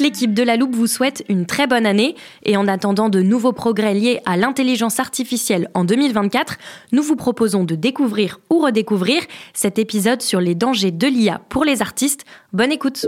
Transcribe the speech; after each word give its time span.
L'équipe 0.00 0.32
de 0.32 0.42
la 0.42 0.56
Loupe 0.56 0.76
vous 0.76 0.86
souhaite 0.86 1.24
une 1.28 1.44
très 1.44 1.66
bonne 1.66 1.86
année 1.86 2.14
et 2.44 2.56
en 2.56 2.68
attendant 2.68 3.08
de 3.08 3.20
nouveaux 3.20 3.52
progrès 3.52 3.94
liés 3.94 4.20
à 4.26 4.36
l'intelligence 4.36 5.00
artificielle 5.00 5.68
en 5.74 5.84
2024, 5.84 6.56
nous 6.92 7.02
vous 7.02 7.16
proposons 7.16 7.64
de 7.64 7.74
découvrir 7.74 8.38
ou 8.50 8.60
redécouvrir 8.60 9.22
cet 9.54 9.78
épisode 9.78 10.22
sur 10.22 10.40
les 10.40 10.54
dangers 10.54 10.92
de 10.92 11.06
l'IA 11.06 11.40
pour 11.48 11.64
les 11.64 11.82
artistes. 11.82 12.24
Bonne 12.52 12.70
écoute. 12.70 13.06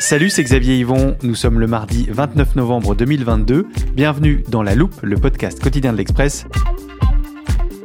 Salut, 0.00 0.30
c'est 0.30 0.42
Xavier 0.42 0.78
Yvon. 0.78 1.16
Nous 1.22 1.36
sommes 1.36 1.60
le 1.60 1.68
mardi 1.68 2.08
29 2.10 2.56
novembre 2.56 2.96
2022. 2.96 3.68
Bienvenue 3.94 4.42
dans 4.48 4.62
La 4.62 4.74
Loupe, 4.74 5.00
le 5.02 5.16
podcast 5.16 5.62
quotidien 5.62 5.92
de 5.92 5.98
l'Express. 5.98 6.44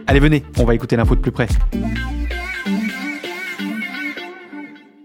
Allez, 0.10 0.22
venez, 0.22 0.44
on 0.58 0.64
va 0.64 0.74
écouter 0.74 0.96
l'info 0.96 1.16
de 1.16 1.20
plus 1.20 1.34
près. 1.34 1.50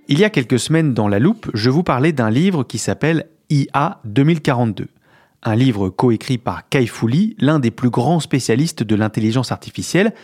Il 0.07 0.19
y 0.19 0.25
a 0.25 0.31
quelques 0.31 0.61
semaines 0.61 0.95
dans 0.95 1.09
La 1.09 1.19
Loupe, 1.19 1.51
je 1.55 1.71
vous 1.71 1.83
parlais 1.83 2.13
d'un 2.13 2.31
livre 2.31 2.63
qui 2.63 2.79
s'appelle 2.79 3.27
IA 3.51 4.01
2042. 4.05 4.87
Un 5.43 5.57
livre 5.57 5.89
coécrit 5.89 6.39
par 6.39 6.69
Kai 6.69 6.87
Fouli, 6.87 7.35
l'un 7.41 7.59
des 7.59 7.73
plus 7.73 7.91
grands 7.91 8.21
spécialistes 8.21 8.85
de 8.85 8.95
l'intelligence 8.95 9.51
artificielle. 9.51 10.15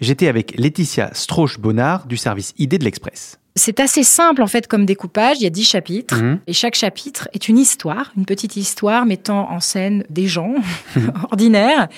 J'étais 0.00 0.28
avec 0.28 0.56
Laetitia 0.56 1.10
Strauch-Bonnard 1.14 2.06
du 2.06 2.16
service 2.16 2.54
ID 2.58 2.78
de 2.78 2.84
l'Express. 2.84 3.40
C'est 3.58 3.80
assez 3.80 4.02
simple 4.02 4.42
en 4.42 4.46
fait 4.46 4.66
comme 4.66 4.86
découpage. 4.86 5.36
Il 5.40 5.42
y 5.42 5.46
a 5.46 5.50
dix 5.50 5.64
chapitres 5.64 6.16
Mhm. 6.16 6.38
et 6.46 6.52
chaque 6.52 6.74
chapitre 6.74 7.28
est 7.34 7.48
une 7.48 7.58
histoire, 7.58 8.12
une 8.16 8.24
petite 8.24 8.56
histoire 8.56 9.04
mettant 9.04 9.50
en 9.50 9.60
scène 9.60 10.04
des 10.08 10.26
gens 10.26 10.54
ordinaires 11.30 11.88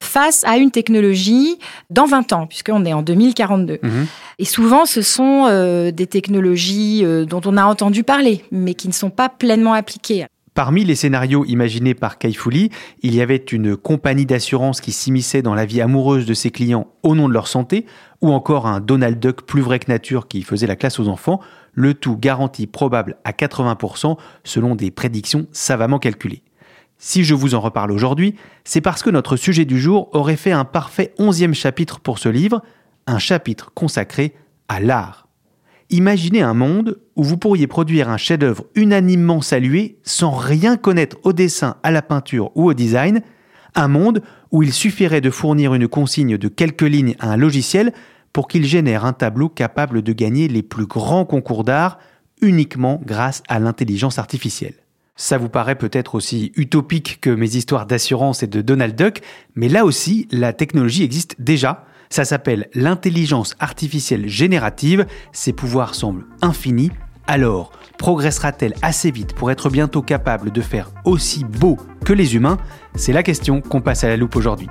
face 0.00 0.44
à 0.44 0.56
une 0.58 0.70
technologie 0.70 1.58
dans 1.90 2.06
20 2.06 2.32
ans, 2.32 2.46
puisqu'on 2.46 2.84
est 2.84 2.92
en 2.92 3.02
2042. 3.02 3.78
Mhm. 3.82 4.06
Et 4.38 4.44
souvent, 4.44 4.84
ce 4.86 5.02
sont 5.02 5.46
euh, 5.48 5.90
des 5.90 6.06
technologies 6.06 7.00
euh, 7.04 7.24
dont 7.24 7.40
on 7.46 7.56
a 7.56 7.64
entendu 7.64 8.02
parler, 8.04 8.44
mais 8.52 8.74
qui 8.74 8.86
ne 8.88 8.92
sont 8.92 9.10
pas 9.10 9.28
pleinement 9.28 9.72
appliquées. 9.72 10.26
Parmi 10.56 10.86
les 10.86 10.94
scénarios 10.94 11.44
imaginés 11.44 11.92
par 11.92 12.16
Kaifouli, 12.16 12.70
il 13.02 13.14
y 13.14 13.20
avait 13.20 13.36
une 13.36 13.76
compagnie 13.76 14.24
d'assurance 14.24 14.80
qui 14.80 14.90
s'immisçait 14.90 15.42
dans 15.42 15.54
la 15.54 15.66
vie 15.66 15.82
amoureuse 15.82 16.24
de 16.24 16.32
ses 16.32 16.50
clients 16.50 16.86
au 17.02 17.14
nom 17.14 17.28
de 17.28 17.34
leur 17.34 17.46
santé, 17.46 17.84
ou 18.22 18.32
encore 18.32 18.66
un 18.66 18.80
Donald 18.80 19.20
Duck 19.20 19.42
plus 19.42 19.60
vrai 19.60 19.80
que 19.80 19.90
nature 19.90 20.28
qui 20.28 20.40
faisait 20.40 20.66
la 20.66 20.74
classe 20.74 20.98
aux 20.98 21.08
enfants, 21.08 21.40
le 21.74 21.92
tout 21.92 22.16
garanti 22.16 22.66
probable 22.66 23.18
à 23.24 23.32
80% 23.32 24.16
selon 24.44 24.74
des 24.76 24.90
prédictions 24.90 25.46
savamment 25.52 25.98
calculées. 25.98 26.42
Si 26.96 27.22
je 27.22 27.34
vous 27.34 27.54
en 27.54 27.60
reparle 27.60 27.92
aujourd'hui, 27.92 28.34
c'est 28.64 28.80
parce 28.80 29.02
que 29.02 29.10
notre 29.10 29.36
sujet 29.36 29.66
du 29.66 29.78
jour 29.78 30.08
aurait 30.14 30.36
fait 30.36 30.52
un 30.52 30.64
parfait 30.64 31.12
onzième 31.18 31.52
chapitre 31.52 32.00
pour 32.00 32.18
ce 32.18 32.30
livre, 32.30 32.62
un 33.06 33.18
chapitre 33.18 33.72
consacré 33.74 34.32
à 34.70 34.80
l'art. 34.80 35.25
Imaginez 35.90 36.42
un 36.42 36.54
monde 36.54 36.98
où 37.14 37.22
vous 37.22 37.36
pourriez 37.36 37.68
produire 37.68 38.08
un 38.08 38.16
chef-d'œuvre 38.16 38.64
unanimement 38.74 39.40
salué 39.40 39.98
sans 40.02 40.32
rien 40.32 40.76
connaître 40.76 41.16
au 41.22 41.32
dessin, 41.32 41.76
à 41.84 41.92
la 41.92 42.02
peinture 42.02 42.50
ou 42.56 42.68
au 42.68 42.74
design, 42.74 43.22
un 43.76 43.88
monde 43.88 44.22
où 44.50 44.62
il 44.62 44.72
suffirait 44.72 45.20
de 45.20 45.30
fournir 45.30 45.74
une 45.74 45.86
consigne 45.86 46.38
de 46.38 46.48
quelques 46.48 46.82
lignes 46.82 47.14
à 47.20 47.30
un 47.30 47.36
logiciel 47.36 47.92
pour 48.32 48.48
qu'il 48.48 48.64
génère 48.64 49.04
un 49.04 49.12
tableau 49.12 49.48
capable 49.48 50.02
de 50.02 50.12
gagner 50.12 50.48
les 50.48 50.62
plus 50.62 50.86
grands 50.86 51.24
concours 51.24 51.62
d'art 51.62 51.98
uniquement 52.42 53.00
grâce 53.04 53.42
à 53.48 53.60
l'intelligence 53.60 54.18
artificielle. 54.18 54.74
Ça 55.14 55.38
vous 55.38 55.48
paraît 55.48 55.76
peut-être 55.76 56.14
aussi 56.14 56.52
utopique 56.56 57.20
que 57.20 57.30
mes 57.30 57.56
histoires 57.56 57.86
d'assurance 57.86 58.42
et 58.42 58.46
de 58.46 58.60
Donald 58.60 58.94
Duck, 58.94 59.20
mais 59.54 59.68
là 59.68 59.84
aussi, 59.84 60.28
la 60.30 60.52
technologie 60.52 61.04
existe 61.04 61.36
déjà. 61.38 61.86
Ça 62.10 62.24
s'appelle 62.24 62.68
l'intelligence 62.74 63.54
artificielle 63.60 64.28
générative. 64.28 65.06
Ses 65.32 65.52
pouvoirs 65.52 65.94
semblent 65.94 66.26
infinis. 66.42 66.90
Alors, 67.26 67.72
progressera-t-elle 67.98 68.74
assez 68.82 69.10
vite 69.10 69.34
pour 69.34 69.50
être 69.50 69.68
bientôt 69.68 70.02
capable 70.02 70.52
de 70.52 70.60
faire 70.60 70.90
aussi 71.04 71.44
beau 71.44 71.76
que 72.04 72.12
les 72.12 72.36
humains? 72.36 72.58
C'est 72.94 73.12
la 73.12 73.22
question 73.22 73.60
qu'on 73.60 73.80
passe 73.80 74.04
à 74.04 74.08
la 74.08 74.16
loupe 74.16 74.36
aujourd'hui. 74.36 74.68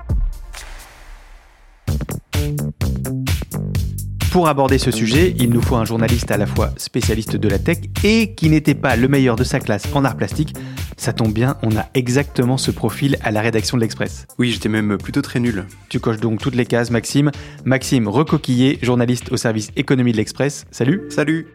Pour 4.35 4.49
aborder 4.49 4.79
ce 4.79 4.91
sujet, 4.91 5.33
il 5.39 5.49
nous 5.49 5.61
faut 5.61 5.77
un 5.77 5.85
journaliste 5.85 6.29
à 6.29 6.35
la 6.35 6.45
fois 6.45 6.71
spécialiste 6.75 7.37
de 7.37 7.47
la 7.47 7.57
tech 7.57 7.77
et 8.03 8.33
qui 8.33 8.49
n'était 8.49 8.75
pas 8.75 8.97
le 8.97 9.07
meilleur 9.07 9.37
de 9.37 9.45
sa 9.45 9.61
classe 9.61 9.87
en 9.95 10.03
art 10.03 10.17
plastique. 10.17 10.53
Ça 10.97 11.13
tombe 11.13 11.31
bien, 11.31 11.55
on 11.63 11.73
a 11.77 11.85
exactement 11.93 12.57
ce 12.57 12.69
profil 12.69 13.15
à 13.23 13.31
la 13.31 13.39
rédaction 13.39 13.77
de 13.77 13.81
l'Express. 13.81 14.27
Oui, 14.37 14.51
j'étais 14.51 14.67
même 14.67 14.97
plutôt 14.97 15.21
très 15.21 15.39
nul. 15.39 15.63
Tu 15.87 16.01
coches 16.01 16.19
donc 16.19 16.41
toutes 16.41 16.55
les 16.55 16.65
cases, 16.65 16.91
Maxime. 16.91 17.31
Maxime 17.63 18.09
Recoquillé, 18.09 18.77
journaliste 18.81 19.31
au 19.31 19.37
service 19.37 19.71
économie 19.77 20.11
de 20.11 20.17
l'Express. 20.17 20.65
Salut 20.69 21.03
Salut 21.07 21.47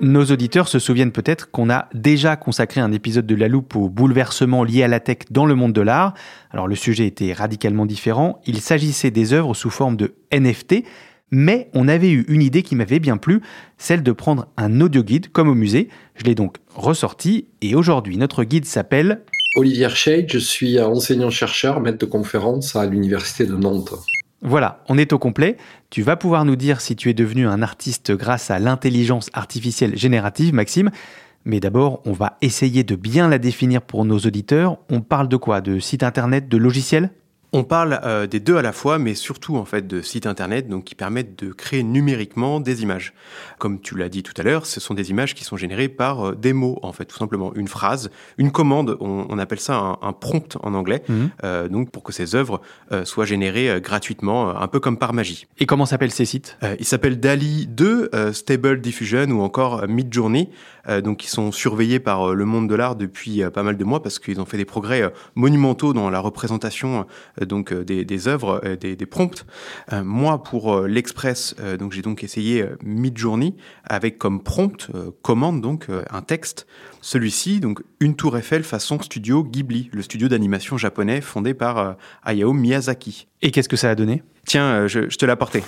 Nos 0.00 0.24
auditeurs 0.26 0.68
se 0.68 0.78
souviennent 0.78 1.10
peut-être 1.10 1.50
qu'on 1.50 1.68
a 1.68 1.88
déjà 1.94 2.36
consacré 2.36 2.80
un 2.80 2.92
épisode 2.92 3.26
de 3.26 3.34
La 3.34 3.48
Loupe 3.48 3.74
aux 3.74 3.88
bouleversements 3.88 4.62
liés 4.62 4.84
à 4.84 4.88
la 4.88 5.00
tech 5.00 5.18
dans 5.32 5.46
le 5.46 5.56
monde 5.56 5.72
de 5.72 5.80
l'art. 5.80 6.14
Alors 6.52 6.68
le 6.68 6.76
sujet 6.76 7.08
était 7.08 7.32
radicalement 7.32 7.86
différent. 7.86 8.40
Il 8.46 8.60
s'agissait 8.60 9.10
des 9.10 9.32
œuvres 9.32 9.54
sous 9.54 9.70
forme 9.70 9.96
de 9.96 10.14
NFT, 10.32 10.84
mais 11.30 11.70
on 11.74 11.88
avait 11.88 12.10
eu 12.10 12.24
une 12.28 12.42
idée 12.42 12.62
qui 12.62 12.76
m'avait 12.76 12.98
bien 12.98 13.16
plu, 13.16 13.40
celle 13.78 14.02
de 14.02 14.12
prendre 14.12 14.48
un 14.56 14.80
audio 14.80 15.02
guide 15.02 15.30
comme 15.32 15.48
au 15.48 15.54
musée. 15.54 15.88
Je 16.14 16.24
l'ai 16.24 16.34
donc 16.34 16.56
ressorti 16.74 17.46
et 17.62 17.74
aujourd'hui 17.74 18.16
notre 18.16 18.44
guide 18.44 18.64
s'appelle 18.64 19.22
Olivier 19.56 19.88
Shade, 19.88 20.26
je 20.28 20.38
suis 20.38 20.78
enseignant-chercheur, 20.78 21.80
maître 21.80 21.98
de 21.98 22.06
conférence 22.06 22.76
à 22.76 22.84
l'Université 22.84 23.46
de 23.46 23.56
Nantes. 23.56 23.94
Voilà, 24.42 24.84
on 24.88 24.98
est 24.98 25.14
au 25.14 25.18
complet. 25.18 25.56
Tu 25.88 26.02
vas 26.02 26.16
pouvoir 26.16 26.44
nous 26.44 26.56
dire 26.56 26.82
si 26.82 26.94
tu 26.94 27.08
es 27.08 27.14
devenu 27.14 27.46
un 27.46 27.62
artiste 27.62 28.12
grâce 28.12 28.50
à 28.50 28.58
l'intelligence 28.58 29.30
artificielle 29.32 29.96
générative, 29.96 30.52
Maxime. 30.52 30.90
Mais 31.46 31.58
d'abord, 31.58 32.02
on 32.04 32.12
va 32.12 32.36
essayer 32.42 32.84
de 32.84 32.96
bien 32.96 33.28
la 33.28 33.38
définir 33.38 33.80
pour 33.80 34.04
nos 34.04 34.18
auditeurs. 34.18 34.78
On 34.90 35.00
parle 35.00 35.28
de 35.28 35.36
quoi? 35.36 35.62
De 35.62 35.78
site 35.78 36.02
internet, 36.02 36.48
de 36.48 36.56
logiciel 36.58 37.10
On 37.56 37.64
parle 37.64 37.98
euh, 38.04 38.26
des 38.26 38.38
deux 38.38 38.58
à 38.58 38.62
la 38.62 38.72
fois, 38.72 38.98
mais 38.98 39.14
surtout 39.14 39.56
en 39.56 39.64
fait 39.64 39.86
de 39.86 40.02
sites 40.02 40.26
internet 40.26 40.68
donc 40.68 40.84
qui 40.84 40.94
permettent 40.94 41.42
de 41.42 41.52
créer 41.54 41.82
numériquement 41.82 42.60
des 42.60 42.82
images. 42.82 43.14
Comme 43.58 43.80
tu 43.80 43.96
l'as 43.96 44.10
dit 44.10 44.22
tout 44.22 44.34
à 44.36 44.42
l'heure, 44.42 44.66
ce 44.66 44.78
sont 44.78 44.92
des 44.92 45.08
images 45.08 45.34
qui 45.34 45.42
sont 45.42 45.56
générées 45.56 45.88
par 45.88 46.28
euh, 46.28 46.34
des 46.34 46.52
mots 46.52 46.78
en 46.82 46.92
fait, 46.92 47.06
tout 47.06 47.16
simplement 47.16 47.54
une 47.54 47.66
phrase, 47.66 48.10
une 48.36 48.52
commande. 48.52 48.98
On, 49.00 49.24
on 49.30 49.38
appelle 49.38 49.58
ça 49.58 49.76
un, 49.76 49.98
un 50.02 50.12
prompt 50.12 50.58
en 50.62 50.74
anglais. 50.74 51.02
Mhm. 51.08 51.30
Euh, 51.44 51.68
donc 51.68 51.90
pour 51.90 52.02
que 52.02 52.12
ces 52.12 52.34
œuvres 52.34 52.60
soient 53.04 53.24
générées 53.24 53.80
gratuitement, 53.80 54.54
un 54.54 54.68
peu 54.68 54.78
comme 54.78 54.98
par 54.98 55.14
magie. 55.14 55.46
Et 55.58 55.66
comment 55.66 55.86
s'appellent 55.86 56.12
ces 56.12 56.26
sites? 56.26 56.58
Euh, 56.62 56.76
il 56.78 56.84
s'appelle 56.84 57.18
DALI 57.18 57.66
2, 57.66 58.10
euh, 58.14 58.32
Stable 58.32 58.80
Diffusion 58.80 59.26
ou 59.30 59.40
encore 59.40 59.88
Midjourney, 59.88 60.50
donc 61.02 61.18
qui 61.18 61.28
sont 61.28 61.50
surveillés 61.50 61.98
par 61.98 62.32
le 62.32 62.44
monde 62.44 62.68
de 62.68 62.74
l'art 62.76 62.94
depuis 62.94 63.42
pas 63.52 63.64
mal 63.64 63.76
de 63.76 63.84
mois 63.84 64.02
parce 64.02 64.20
qu'ils 64.20 64.40
ont 64.40 64.44
fait 64.44 64.56
des 64.56 64.64
progrès 64.64 65.12
monumentaux 65.34 65.92
dans 65.92 66.10
la 66.10 66.20
représentation 66.20 67.06
donc 67.46 67.72
euh, 67.72 67.84
des, 67.84 68.04
des 68.04 68.28
œuvres, 68.28 68.60
euh, 68.64 68.76
des, 68.76 68.96
des 68.96 69.06
prompts. 69.06 69.46
Euh, 69.92 70.04
moi, 70.04 70.42
pour 70.42 70.82
l'Express, 70.82 71.54
donc 71.78 71.92
j'ai 71.92 72.02
donc 72.02 72.24
essayé 72.24 72.64
Midjourney 72.82 73.56
avec 73.84 74.18
comme 74.18 74.42
prompt 74.42 74.90
commande 75.22 75.60
donc 75.60 75.86
un 76.10 76.22
texte. 76.22 76.66
Celui-ci, 77.00 77.60
donc 77.60 77.82
une 78.00 78.16
tour 78.16 78.36
Eiffel 78.36 78.62
façon 78.64 79.00
studio 79.00 79.44
Ghibli, 79.44 79.90
le 79.92 80.02
studio 80.02 80.28
d'animation 80.28 80.76
japonais 80.76 81.20
fondé 81.20 81.54
par 81.54 81.96
Hayao 82.24 82.52
Miyazaki. 82.52 83.28
Et 83.42 83.50
qu'est-ce 83.50 83.68
que 83.68 83.76
ça 83.76 83.90
a 83.90 83.94
donné? 83.94 84.22
Tiens, 84.46 84.86
je, 84.86 85.08
je 85.08 85.16
te 85.16 85.24
l'ai 85.24 85.32
apporté. 85.32 85.62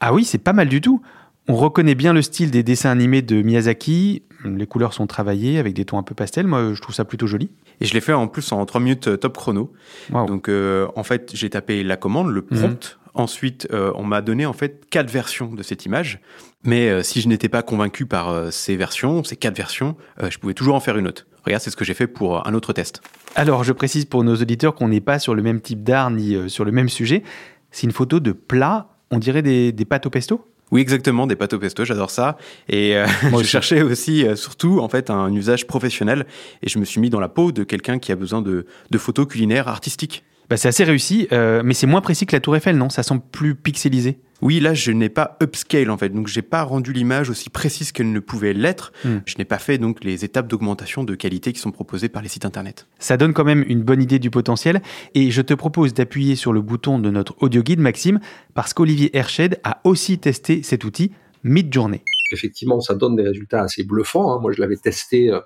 Ah 0.00 0.12
oui, 0.12 0.24
c'est 0.24 0.38
pas 0.38 0.52
mal 0.52 0.68
du 0.68 0.80
tout. 0.80 1.00
On 1.48 1.56
reconnaît 1.56 1.96
bien 1.96 2.12
le 2.12 2.22
style 2.22 2.50
des 2.52 2.62
dessins 2.62 2.90
animés 2.90 3.20
de 3.20 3.42
Miyazaki. 3.42 4.22
Les 4.44 4.66
couleurs 4.66 4.94
sont 4.94 5.06
travaillées 5.08 5.58
avec 5.58 5.74
des 5.74 5.84
tons 5.84 5.98
un 5.98 6.04
peu 6.04 6.14
pastels. 6.14 6.46
Moi, 6.46 6.72
je 6.72 6.80
trouve 6.80 6.94
ça 6.94 7.04
plutôt 7.04 7.26
joli. 7.26 7.50
Et 7.80 7.84
je 7.84 7.94
l'ai 7.94 8.00
fait 8.00 8.12
en 8.12 8.28
plus 8.28 8.52
en 8.52 8.64
3 8.64 8.80
minutes 8.80 9.08
euh, 9.08 9.16
top 9.16 9.36
chrono. 9.36 9.72
Donc 10.10 10.48
euh, 10.48 10.86
en 10.94 11.02
fait, 11.02 11.32
j'ai 11.34 11.50
tapé 11.50 11.82
la 11.82 11.96
commande, 11.96 12.28
le 12.30 12.42
prompt. 12.42 12.98
Ensuite, 13.14 13.68
euh, 13.72 13.92
on 13.96 14.04
m'a 14.04 14.22
donné 14.22 14.46
en 14.46 14.52
fait 14.52 14.88
quatre 14.88 15.10
versions 15.10 15.52
de 15.52 15.62
cette 15.62 15.84
image. 15.84 16.20
Mais 16.64 16.88
euh, 16.88 17.02
si 17.02 17.20
je 17.20 17.28
n'étais 17.28 17.48
pas 17.48 17.62
convaincu 17.62 18.06
par 18.06 18.52
ces 18.52 18.76
versions, 18.76 19.24
ces 19.24 19.36
quatre 19.36 19.56
versions, 19.56 19.96
je 20.28 20.38
pouvais 20.38 20.54
toujours 20.54 20.76
en 20.76 20.80
faire 20.80 20.96
une 20.96 21.08
autre. 21.08 21.26
regarde, 21.44 21.60
c'est 21.60 21.70
ce 21.70 21.76
que 21.76 21.84
j'ai 21.84 21.94
fait 21.94 22.06
pour 22.06 22.46
un 22.46 22.54
autre 22.54 22.72
test. 22.72 23.02
Alors, 23.34 23.64
je 23.64 23.72
précise 23.72 24.04
pour 24.04 24.22
nos 24.22 24.36
auditeurs 24.36 24.76
qu'on 24.76 24.88
n'est 24.88 25.00
pas 25.00 25.18
sur 25.18 25.34
le 25.34 25.42
même 25.42 25.60
type 25.60 25.82
d'art 25.82 26.10
ni 26.10 26.48
sur 26.48 26.64
le 26.64 26.70
même 26.70 26.88
sujet. 26.88 27.24
C'est 27.72 27.86
une 27.86 27.92
photo 27.92 28.20
de 28.20 28.32
plat, 28.32 28.88
on 29.10 29.18
dirait 29.18 29.42
des, 29.42 29.72
des 29.72 29.84
pâtes 29.84 30.06
au 30.06 30.10
pesto? 30.10 30.51
Oui, 30.72 30.80
exactement, 30.80 31.26
des 31.26 31.36
pâtes 31.36 31.52
au 31.52 31.58
pesto, 31.58 31.84
j'adore 31.84 32.10
ça. 32.10 32.38
Et 32.70 32.96
euh, 32.96 33.06
je 33.38 33.44
cherchais 33.44 33.82
aussi, 33.82 34.26
euh, 34.26 34.36
surtout, 34.36 34.80
en 34.80 34.88
fait, 34.88 35.10
un 35.10 35.30
usage 35.32 35.66
professionnel. 35.66 36.26
Et 36.62 36.70
je 36.70 36.78
me 36.78 36.86
suis 36.86 36.98
mis 36.98 37.10
dans 37.10 37.20
la 37.20 37.28
peau 37.28 37.52
de 37.52 37.62
quelqu'un 37.62 37.98
qui 37.98 38.10
a 38.10 38.16
besoin 38.16 38.40
de, 38.40 38.64
de 38.90 38.98
photos 38.98 39.26
culinaires 39.26 39.68
artistiques. 39.68 40.24
Bah, 40.52 40.56
C'est 40.58 40.68
assez 40.68 40.84
réussi, 40.84 41.28
euh, 41.32 41.62
mais 41.64 41.72
c'est 41.72 41.86
moins 41.86 42.02
précis 42.02 42.26
que 42.26 42.36
la 42.36 42.40
Tour 42.40 42.56
Eiffel, 42.56 42.76
non? 42.76 42.90
Ça 42.90 43.02
semble 43.02 43.22
plus 43.32 43.54
pixelisé. 43.54 44.18
Oui, 44.42 44.60
là, 44.60 44.74
je 44.74 44.90
n'ai 44.90 45.08
pas 45.08 45.38
upscale, 45.42 45.88
en 45.90 45.96
fait. 45.96 46.10
Donc, 46.10 46.26
j'ai 46.26 46.42
pas 46.42 46.62
rendu 46.62 46.92
l'image 46.92 47.30
aussi 47.30 47.48
précise 47.48 47.92
qu'elle 47.92 48.12
ne 48.12 48.20
pouvait 48.20 48.52
l'être. 48.52 48.92
Hmm. 49.04 49.18
Je 49.24 49.36
n'ai 49.38 49.44
pas 49.44 49.58
fait, 49.58 49.78
donc, 49.78 50.04
les 50.04 50.24
étapes 50.24 50.48
d'augmentation 50.48 51.04
de 51.04 51.14
qualité 51.14 51.52
qui 51.52 51.60
sont 51.60 51.70
proposées 51.70 52.08
par 52.08 52.20
les 52.22 52.28
sites 52.28 52.44
internet. 52.44 52.86
Ça 52.98 53.16
donne 53.16 53.32
quand 53.32 53.44
même 53.44 53.64
une 53.66 53.82
bonne 53.82 54.02
idée 54.02 54.18
du 54.18 54.30
potentiel. 54.30 54.82
Et 55.14 55.30
je 55.30 55.40
te 55.40 55.54
propose 55.54 55.94
d'appuyer 55.94 56.36
sur 56.36 56.52
le 56.52 56.60
bouton 56.60 56.98
de 56.98 57.08
notre 57.08 57.34
audio 57.40 57.62
guide, 57.62 57.80
Maxime, 57.80 58.20
parce 58.52 58.74
qu'Olivier 58.74 59.16
Herched 59.16 59.58
a 59.64 59.80
aussi 59.84 60.18
testé 60.18 60.62
cet 60.62 60.84
outil 60.84 61.12
Midjourney. 61.44 62.02
Effectivement, 62.32 62.80
ça 62.80 62.94
donne 62.94 63.16
des 63.16 63.22
résultats 63.22 63.62
assez 63.62 63.84
bluffants. 63.84 64.34
hein. 64.34 64.38
Moi, 64.40 64.52
je 64.52 64.60
l'avais 64.60 64.76
testé 64.76 65.30
euh, 65.30 65.40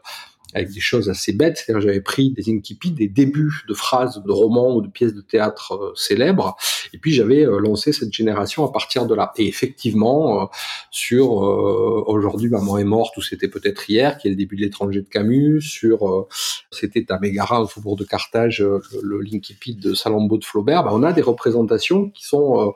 avec 0.57 0.71
des 0.71 0.81
choses 0.81 1.11
assez 1.11 1.33
bêtes. 1.33 1.59
C'est-à-dire, 1.59 1.87
j'avais 1.87 2.01
pris 2.01 2.31
des 2.31 2.51
incipits, 2.51 2.91
des 2.91 3.09
débuts 3.09 3.63
de 3.69 3.75
phrases 3.75 4.23
de 4.25 4.33
romans 4.33 4.75
ou 4.75 4.81
de 4.81 4.89
pièces 4.89 5.13
de 5.13 5.21
théâtre 5.21 5.75
euh, 5.75 5.93
célèbres, 5.95 6.57
et 6.95 6.99
puis 6.99 7.13
j'avais 7.13 7.45
euh, 7.45 7.59
lancé 7.59 7.93
cette 7.93 8.13
génération 8.13 8.65
à 8.65 8.73
partir 8.73 9.07
de 9.07 9.15
là. 9.15 9.33
Et 9.37 9.47
effectivement, 9.47 10.43
euh, 10.43 10.45
sur 10.91 11.33
aujourd'hui, 11.33 12.49
maman 12.49 12.79
est 12.79 12.85
morte, 12.85 13.17
ou 13.19 13.23
c'était 13.23 13.49
peut-être 13.49 13.89
hier, 13.91 14.17
qui 14.17 14.29
est 14.29 14.31
le 14.31 14.37
début 14.37 14.57
de 14.57 14.63
l'étranger 14.63 15.03
de 15.03 15.09
Camus, 15.09 15.61
sur 15.61 16.27
c'était 16.71 17.05
à 17.11 17.19
Mégara, 17.19 17.63
au 17.63 17.67
faubourg 17.67 17.97
de 17.97 18.05
Carthage, 18.05 18.61
le, 18.63 18.81
le 19.21 19.75
de 19.75 19.95
Salammbô 19.95 20.39
de 20.39 20.45
Flaubert, 20.45 20.85
bah, 20.85 20.91
on 20.93 21.03
a 21.03 21.13
des 21.13 21.23
représentations 21.23 22.09
qui 22.11 22.25
sont 22.25 22.75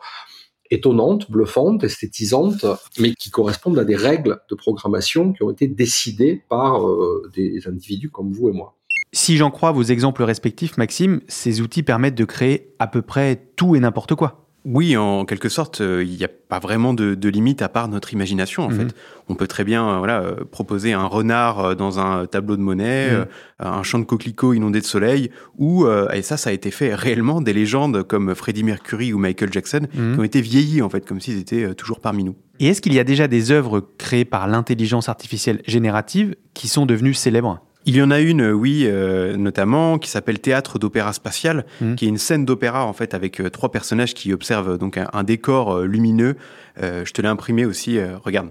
étonnantes, 0.71 1.31
bluffantes, 1.31 1.85
esthétisantes, 1.85 2.65
mais 2.99 3.15
qui 3.15 3.31
correspondent 3.31 3.79
à 3.79 3.85
des 3.85 3.97
règles 3.97 4.41
de 4.49 4.55
programmation 4.55 5.33
qui 5.33 5.43
ont 5.43 5.51
été 5.51 5.69
décidées 5.69 6.43
par 6.49 6.87
euh, 6.87 7.31
des 7.35 7.67
individus 7.67 8.11
comme 8.11 8.33
vous 8.33 8.49
et 8.49 8.53
moi. 8.53 8.77
Si 9.13 9.37
j'en 9.37 9.51
crois 9.51 9.73
vos 9.73 9.83
exemples 9.83 10.23
respectifs, 10.23 10.77
Maxime, 10.77 11.21
ces 11.27 11.61
outils 11.61 11.83
permettent 11.83 12.15
de 12.15 12.25
créer 12.25 12.75
à 12.79 12.87
peu 12.87 13.03
près 13.03 13.51
tout 13.57 13.75
et 13.75 13.81
n'importe 13.81 14.15
quoi. 14.15 14.50
Oui, 14.67 14.95
en 14.97 15.25
quelque 15.25 15.49
sorte, 15.49 15.81
euh, 15.81 16.05
il 16.05 16.11
n'y 16.17 16.25
a 16.25 16.29
pas 16.29 16.59
vraiment 16.59 16.93
de, 16.93 17.15
de 17.15 17.29
limite 17.31 17.63
à 17.63 17.71
part 17.71 17.89
notre 17.89 18.13
imagination. 18.13 18.65
En 18.65 18.69
Mhm. 18.71 18.77
fait, 18.89 18.95
on 19.29 19.35
peut 19.35 19.47
très 19.47 19.65
bien, 19.65 19.89
euh, 19.89 19.99
voilà, 19.99 20.21
euh, 20.21 20.45
proposer 20.51 20.93
un 20.93 21.07
renard 21.07 21.75
dans 21.77 21.99
un 21.99 22.27
tableau 22.27 22.57
de 22.59 22.61
monnaie, 22.61 23.11
Mhm. 23.17 23.27
un 23.61 23.83
champ 23.83 23.99
de 23.99 24.05
coquelicots 24.05 24.53
inondé 24.53 24.81
de 24.81 24.85
soleil, 24.85 25.31
ou 25.57 25.87
et 26.13 26.21
ça, 26.23 26.37
ça 26.37 26.51
a 26.51 26.53
été 26.53 26.71
fait 26.71 26.95
réellement 26.95 27.41
des 27.41 27.53
légendes 27.55 28.03
comme 28.03 28.35
Freddie 28.35 28.65
Mercury 28.65 29.13
ou 29.15 29.19
Michael 29.19 29.51
Jackson 29.53 29.87
Mhm. 29.95 30.15
qui 30.15 30.21
ont 30.21 30.25
été 30.25 30.41
vieillis 30.43 30.83
en 30.83 30.91
fait, 30.91 31.07
comme 31.07 31.21
s'ils 31.21 31.39
étaient 31.39 31.75
toujours 31.75 32.01
parmi 32.01 32.25
nous. 32.25 32.35
Et 32.59 32.67
est-ce 32.67 32.83
qu'il 32.83 32.93
y 32.93 32.99
a 32.99 33.05
déjà 33.05 33.29
des 33.29 33.51
œuvres 33.53 33.81
créées 33.97 34.27
par 34.27 34.47
l'intelligence 34.47 35.09
artificielle 35.09 35.63
générative 35.67 36.35
qui 36.53 36.69
sont 36.69 36.85
devenues 36.85 37.15
célèbres? 37.15 37.61
Il 37.87 37.97
y 37.97 38.03
en 38.03 38.11
a 38.11 38.21
une, 38.21 38.43
euh, 38.43 38.53
oui, 38.53 38.83
euh, 38.87 39.37
notamment, 39.37 39.99
qui 39.99 40.11
s'appelle 40.11 40.39
Théâtre 40.39 40.79
d'opéra 40.79 41.13
spatial, 41.13 41.65
Mhm. 41.81 41.97
qui 41.97 42.05
est 42.05 42.09
une 42.09 42.19
scène 42.19 42.45
d'opéra 42.45 42.85
en 42.85 42.93
fait 42.93 43.15
avec 43.15 43.41
euh, 43.41 43.49
trois 43.49 43.71
personnages 43.71 44.13
qui 44.15 44.33
observent 44.33 44.77
donc 44.79 44.99
un, 44.99 45.09
un 45.13 45.23
décor 45.23 45.73
euh, 45.77 45.87
lumineux. 45.87 46.37
Je 46.81 47.11
te 47.13 47.21
l'ai 47.21 47.29
imprimé 47.29 47.65
aussi. 47.67 47.99
regarde. 48.25 48.51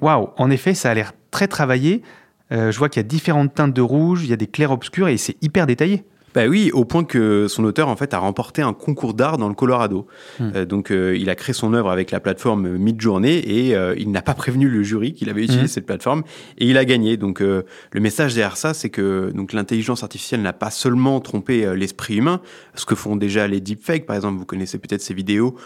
Waouh, 0.00 0.30
en 0.38 0.50
effet, 0.50 0.72
ça 0.72 0.90
a 0.90 0.94
l'air 0.94 1.12
très 1.30 1.46
travaillé. 1.46 2.02
Je 2.50 2.76
vois 2.78 2.88
qu'il 2.88 3.00
y 3.00 3.04
a 3.04 3.08
différentes 3.08 3.54
teintes 3.54 3.74
de 3.74 3.82
rouge, 3.82 4.24
il 4.24 4.30
y 4.30 4.32
a 4.32 4.36
des 4.36 4.46
clairs-obscurs 4.46 5.08
et 5.08 5.16
c'est 5.18 5.36
hyper 5.42 5.66
détaillé. 5.66 6.04
Bah 6.34 6.46
oui, 6.46 6.70
au 6.72 6.84
point 6.84 7.04
que 7.04 7.46
son 7.48 7.64
auteur 7.64 7.88
en 7.88 7.96
fait 7.96 8.14
a 8.14 8.18
remporté 8.18 8.62
un 8.62 8.72
concours 8.72 9.14
d'art 9.14 9.38
dans 9.38 9.48
le 9.48 9.54
Colorado. 9.54 10.06
Hmm. 10.38 10.50
Euh, 10.54 10.64
donc 10.64 10.90
euh, 10.90 11.16
il 11.16 11.28
a 11.30 11.34
créé 11.34 11.52
son 11.52 11.74
œuvre 11.74 11.90
avec 11.90 12.10
la 12.10 12.20
plateforme 12.20 12.76
Midjourney 12.78 13.38
et 13.38 13.74
euh, 13.76 13.94
il 13.98 14.10
n'a 14.10 14.22
pas 14.22 14.34
prévenu 14.34 14.68
le 14.68 14.82
jury 14.82 15.12
qu'il 15.12 15.28
avait 15.28 15.42
utilisé 15.42 15.62
Hmm. 15.62 15.66
cette 15.68 15.86
plateforme 15.86 16.22
et 16.58 16.66
il 16.66 16.78
a 16.78 16.84
gagné. 16.84 17.16
Donc 17.16 17.40
le 17.40 17.64
message 17.94 18.34
derrière 18.34 18.56
ça, 18.56 18.74
c'est 18.74 18.90
que 18.90 19.30
donc 19.34 19.52
l'intelligence 19.52 20.02
artificielle 20.02 20.42
n'a 20.42 20.52
pas 20.52 20.70
seulement 20.70 21.20
trompé 21.20 21.72
l'esprit 21.76 22.16
humain, 22.16 22.40
ce 22.74 22.86
que 22.86 22.94
font 22.94 23.16
déjà 23.16 23.46
les 23.46 23.60
deepfakes 23.60 24.06
par 24.06 24.16
exemple. 24.16 24.38
Vous 24.38 24.46
connaissez 24.46 24.78
peut-être 24.78 25.02
ces 25.02 25.14
vidéos 25.14 25.56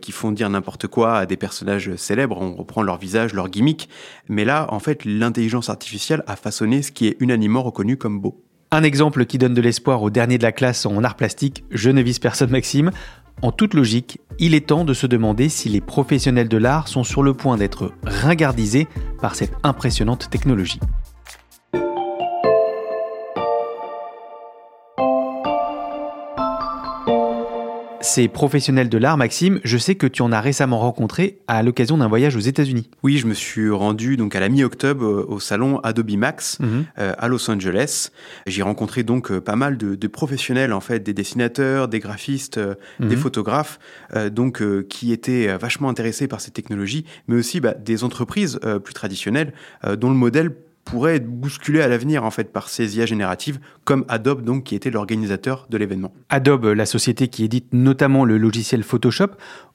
qui 0.00 0.12
font 0.12 0.32
dire 0.32 0.50
n'importe 0.50 0.86
quoi 0.86 1.18
à 1.18 1.26
des 1.26 1.36
personnages 1.36 1.94
célèbres. 1.96 2.38
On 2.40 2.54
reprend 2.54 2.82
leur 2.82 2.98
visage, 2.98 3.32
leur 3.32 3.48
gimmick. 3.48 3.88
Mais 4.28 4.44
là, 4.44 4.66
en 4.70 4.80
fait, 4.80 5.04
l'intelligence 5.04 5.70
artificielle 5.70 6.22
a 6.26 6.36
façonné 6.36 6.82
ce 6.82 6.92
qui 6.92 7.06
est 7.06 7.16
unanimement 7.20 7.62
reconnu 7.62 7.96
comme 7.96 8.20
beau. 8.20 8.42
Un 8.70 8.82
exemple 8.82 9.24
qui 9.24 9.38
donne 9.38 9.54
de 9.54 9.62
l'espoir 9.62 10.02
au 10.02 10.10
dernier 10.10 10.36
de 10.36 10.42
la 10.42 10.52
classe 10.52 10.84
en 10.84 11.02
art 11.02 11.16
plastique, 11.16 11.64
je 11.70 11.88
ne 11.88 12.02
vise 12.02 12.18
personne 12.18 12.50
Maxime. 12.50 12.90
En 13.40 13.50
toute 13.50 13.72
logique, 13.72 14.20
il 14.38 14.54
est 14.54 14.66
temps 14.66 14.84
de 14.84 14.92
se 14.92 15.06
demander 15.06 15.48
si 15.48 15.70
les 15.70 15.80
professionnels 15.80 16.50
de 16.50 16.58
l'art 16.58 16.86
sont 16.86 17.02
sur 17.02 17.22
le 17.22 17.32
point 17.32 17.56
d'être 17.56 17.92
ringardisés 18.04 18.86
par 19.22 19.36
cette 19.36 19.54
impressionnante 19.62 20.28
technologie. 20.28 20.80
Ces 28.08 28.26
professionnels 28.26 28.88
de 28.88 28.96
l'art, 28.96 29.18
Maxime, 29.18 29.60
je 29.64 29.76
sais 29.76 29.94
que 29.94 30.06
tu 30.06 30.22
en 30.22 30.32
as 30.32 30.40
récemment 30.40 30.78
rencontré 30.78 31.40
à 31.46 31.62
l'occasion 31.62 31.98
d'un 31.98 32.08
voyage 32.08 32.36
aux 32.36 32.40
États-Unis. 32.40 32.88
Oui, 33.02 33.18
je 33.18 33.26
me 33.26 33.34
suis 33.34 33.68
rendu 33.68 34.16
donc 34.16 34.34
à 34.34 34.40
la 34.40 34.48
mi-octobre 34.48 35.04
euh, 35.04 35.26
au 35.28 35.40
salon 35.40 35.78
Adobe 35.80 36.12
Max 36.16 36.56
euh, 36.98 37.12
à 37.18 37.28
Los 37.28 37.50
Angeles. 37.50 38.08
J'ai 38.46 38.62
rencontré 38.62 39.02
donc 39.02 39.30
euh, 39.30 39.42
pas 39.42 39.56
mal 39.56 39.76
de, 39.76 39.94
de 39.94 40.06
professionnels 40.06 40.72
en 40.72 40.80
fait, 40.80 41.00
des 41.00 41.12
dessinateurs, 41.12 41.86
des 41.86 41.98
graphistes, 41.98 42.56
euh, 42.56 42.76
des 42.98 43.08
Mhm. 43.14 43.16
photographes, 43.18 43.78
euh, 44.16 44.30
donc 44.30 44.62
qui 44.88 45.12
étaient 45.12 45.54
vachement 45.58 45.90
intéressés 45.90 46.28
par 46.28 46.40
ces 46.40 46.50
technologies, 46.50 47.04
mais 47.28 47.36
aussi 47.36 47.60
bah, 47.60 47.74
des 47.74 48.04
entreprises 48.04 48.58
plus 48.82 48.94
traditionnelles 48.94 49.52
dont 49.98 50.08
le 50.08 50.16
modèle 50.16 50.50
pourrait 50.90 51.16
être 51.16 51.26
bousculé 51.26 51.80
à 51.80 51.88
l'avenir 51.88 52.24
en 52.24 52.30
fait 52.30 52.52
par 52.52 52.68
ces 52.68 52.96
IA 52.96 53.06
génératives, 53.06 53.58
comme 53.84 54.04
Adobe 54.08 54.42
donc 54.42 54.64
qui 54.64 54.74
était 54.74 54.90
l'organisateur 54.90 55.66
de 55.68 55.76
l'événement. 55.76 56.12
Adobe, 56.28 56.66
la 56.66 56.86
société 56.86 57.28
qui 57.28 57.44
édite 57.44 57.72
notamment 57.72 58.24
le 58.24 58.38
logiciel 58.38 58.82
Photoshop. 58.82 59.28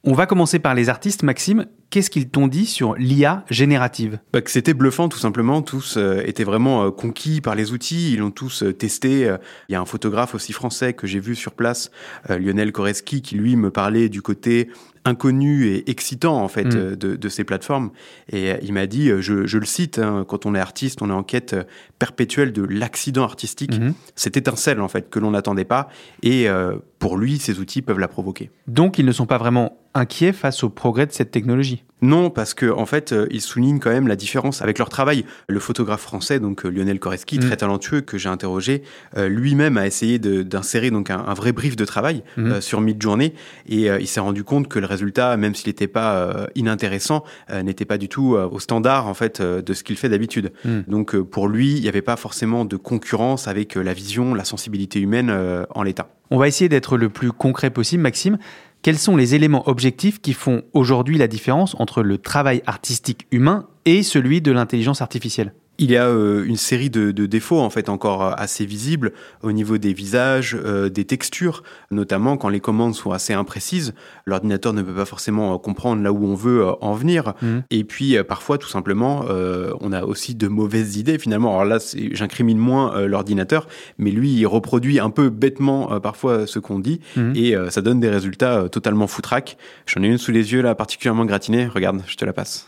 On 0.04 0.13
va 0.13 0.25
commencer 0.25 0.60
par 0.60 0.75
les 0.75 0.89
artistes. 0.89 1.24
Maxime, 1.24 1.65
qu'est-ce 1.94 2.10
qu'ils 2.10 2.28
t'ont 2.28 2.48
dit 2.48 2.66
sur 2.66 2.95
l'IA 2.95 3.45
générative 3.51 4.18
Bah, 4.34 4.42
que 4.42 4.50
c'était 4.50 4.74
bluffant 4.74 5.10
tout 5.10 5.19
simplement. 5.19 5.62
Tous 5.62 5.95
euh, 5.98 6.24
étaient 6.25 6.44
vraiment 6.44 6.86
euh, 6.86 6.90
conquis 6.90 7.40
par 7.40 7.54
les 7.54 7.72
outils. 7.72 8.13
Ils 8.13 8.19
l'ont 8.19 8.31
tous 8.31 8.63
euh, 8.63 8.74
testé. 8.74 9.31
Il 9.69 9.74
y 9.74 9.75
a 9.75 9.80
un 9.80 9.86
photographe 9.86 10.34
aussi 10.34 10.54
français 10.54 10.94
que 10.94 11.06
j'ai 11.06 11.19
vu 11.19 11.36
sur 11.36 11.51
place, 11.51 11.92
Lionel 12.28 12.72
Koreski, 12.72 13.22
qui 13.22 13.36
lui 13.36 13.56
me 13.56 13.70
parlait 13.70 14.10
du 14.10 14.24
côté 14.24 14.70
inconnu 15.06 15.67
et 15.67 15.89
excitant 15.89 16.41
en 16.41 16.48
fait 16.48 16.63
Mm. 16.63 16.96
de, 16.96 17.15
de 17.15 17.29
ces 17.29 17.44
plateformes. 17.44 17.91
Et 18.32 18.53
il 18.63 18.74
m'a 18.74 18.88
dit, 18.88 19.10
je, 19.20 19.46
je 19.46 19.58
le 19.58 19.65
cite, 19.65 20.00
hein, 20.00 20.25
quand 20.27 20.46
on 20.46 20.56
est 20.56 20.60
artiste, 20.60 21.01
on 21.01 21.10
est 21.10 21.13
en 21.13 21.24
quête 21.24 21.56
perpétuelle 22.00 22.51
de 22.51 22.63
l'accident 22.63 23.24
artistique. 23.24 23.79
Mhm. 23.79 23.94
Cette 24.15 24.36
étincelle 24.36 24.82
en 24.82 24.89
fait 24.89 25.10
que 25.10 25.20
l'on 25.20 25.32
n'attendait 25.32 25.63
pas. 25.63 25.88
Et 26.22 26.50
euh, 26.50 26.75
pour 27.00 27.17
lui, 27.17 27.38
ces 27.38 27.60
outils 27.60 27.82
peuvent 27.82 28.00
la 28.00 28.08
provoquer. 28.10 28.50
Donc, 28.67 28.98
ils 28.98 29.06
ne 29.06 29.12
sont 29.12 29.25
pas 29.25 29.38
vraiment 29.38 29.77
inquiets 29.94 30.34
face 30.34 30.63
au 30.63 30.70
progrès 30.70 31.06
de 31.06 31.12
cette 31.12 31.32
technologie. 31.32 31.84
Non, 32.03 32.29
parce 32.29 32.53
que 32.53 32.69
en 32.69 32.86
fait, 32.86 33.13
euh, 33.13 33.27
ils 33.31 33.41
soulignent 33.41 33.79
quand 33.79 33.89
même 33.89 34.07
la 34.07 34.15
différence 34.15 34.62
avec 34.62 34.77
leur 34.77 34.89
travail. 34.89 35.24
Le 35.48 35.60
photographe 35.60 36.01
français, 36.01 36.39
donc 36.39 36.65
euh, 36.65 36.69
Lionel 36.69 37.00
Koreski, 37.00 37.38
Mm. 37.38 37.39
très 37.39 37.57
talentueux, 37.57 38.01
que 38.01 38.17
j'ai 38.17 38.29
interrogé, 38.29 38.83
euh, 39.17 39.29
lui-même 39.29 39.77
a 39.77 39.88
essayé 39.88 40.19
d'insérer 40.19 40.91
donc 40.91 41.10
un, 41.10 41.24
un 41.25 41.33
vrai 41.33 41.53
brief 41.53 41.75
de 41.75 41.86
travail 41.86 42.22
euh, 42.38 42.60
sur 42.60 42.81
Midjourney, 42.81 43.33
et 43.69 43.89
euh, 43.89 44.00
il 44.00 44.07
s'est 44.07 44.19
rendu 44.19 44.43
compte 44.43 44.67
que 44.67 44.79
le 44.79 44.86
résultat, 44.86 45.38
même 45.38 45.55
s'il 45.55 45.69
n'était 45.69 45.88
pas 45.88 46.48
inintéressant, 46.55 47.24
n'était 47.63 47.86
pas 47.86 47.98
du 47.98 48.10
tout 48.10 48.36
au 48.36 48.60
standard 48.60 49.07
en 49.07 49.13
fait 49.13 49.41
de 49.41 49.74
ce 49.74 49.83
qu'il 49.83 49.95
fait 49.95 50.10
d'habitude. 50.10 50.51
Mm. 50.65 50.79
Donc 50.88 51.17
pour 51.17 51.48
lui, 51.48 51.75
il 51.77 51.81
n'y 51.81 51.88
avait 51.88 52.01
pas 52.01 52.17
forcément 52.17 52.65
de 52.65 52.75
concurrence 52.75 53.48
avec 53.48 53.75
la 53.75 53.93
vision, 53.93 54.33
la 54.33 54.43
sensibilité 54.43 55.00
humaine 55.00 55.31
en 55.69 55.83
l'état. 55.83 56.10
On 56.31 56.38
va 56.38 56.48
essayer 56.48 56.69
d'être 56.69 56.98
le 56.98 57.10
plus 57.10 57.31
concret 57.31 57.69
possible, 57.69 58.03
Maxime. 58.03 58.38
Quels 58.84 59.00
sont 59.00 59.16
les 59.16 59.34
éléments 59.34 59.70
objectifs 59.70 60.20
qui 60.20 60.34
font 60.34 60.63
aujourd'hui 60.74 61.18
la 61.18 61.30
différence 61.30 61.74
entre 61.80 62.04
le 62.04 62.18
travail 62.18 62.62
artistique 62.66 63.28
humain 63.32 63.70
et 63.86 64.04
celui 64.04 64.42
de 64.42 64.52
l'intelligence 64.52 65.02
artificielle? 65.02 65.54
Il 65.80 65.89
y 65.89 65.98
a 65.98 66.06
euh, 66.08 66.46
une 66.46 66.56
série 66.56 66.92
de, 66.92 67.12
de 67.12 67.25
défauts 67.25 67.60
en 67.60 67.72
fait 67.72 67.89
encore 67.89 68.24
euh, 68.24 68.32
assez 68.38 68.63
visibles 68.63 69.12
au 69.42 69.51
niveau 69.51 69.80
des 69.80 69.92
visages, 69.92 70.56
euh, 70.63 70.88
des 70.88 71.03
textures, 71.03 71.63
notamment 71.89 72.38
quand 72.38 72.50
les 72.50 72.60
commandes 72.60 72.94
sont 72.94 73.12
assez 73.12 73.34
imprécises. 73.34 73.96
L'ordinateur 74.25 74.74
ne 74.74 74.84
peut 74.84 74.94
pas 74.94 75.06
forcément 75.06 75.58
comprendre 75.58 76.03
là 76.03 76.13
où 76.13 76.25
on 76.25 76.36
veut 76.36 76.63
en 76.82 76.94
venir. 76.94 77.34
Mhm. 77.42 77.63
Et 77.72 77.84
puis 77.86 78.15
parfois, 78.24 78.60
tout 78.60 78.70
simplement, 78.70 79.25
euh, 79.30 79.74
on 79.82 79.92
a 79.94 80.03
aussi 80.03 80.36
de 80.36 80.48
mauvaises 80.48 80.98
idées 80.98 81.18
finalement. 81.18 81.60
Alors 81.60 81.65
là, 81.65 81.80
j'incrimine 82.12 82.60
moins 82.60 83.01
l'ordinateur, 83.08 83.68
mais 83.98 84.12
lui, 84.12 84.32
il 84.32 84.46
reproduit 84.46 85.00
un 85.00 85.10
peu 85.10 85.30
bêtement 85.30 86.00
parfois 86.00 86.46
ce 86.46 86.60
qu'on 86.60 86.77
dit 86.80 87.00
Mhm. 87.15 87.34
et 87.36 87.56
ça 87.70 87.82
donne 87.82 88.00
des 88.00 88.10
résultats 88.10 88.70
totalement 88.70 89.08
foutraques. 89.08 89.58
J'en 89.88 90.03
ai 90.03 90.08
une 90.08 90.20
sous 90.20 90.32
les 90.32 90.53
yeux 90.53 90.62
là, 90.62 90.75
particulièrement 90.75 91.25
gratinée. 91.25 91.65
Regarde, 91.65 92.01
je 92.06 92.15
te 92.15 92.25
la 92.25 92.34
passe. 92.34 92.68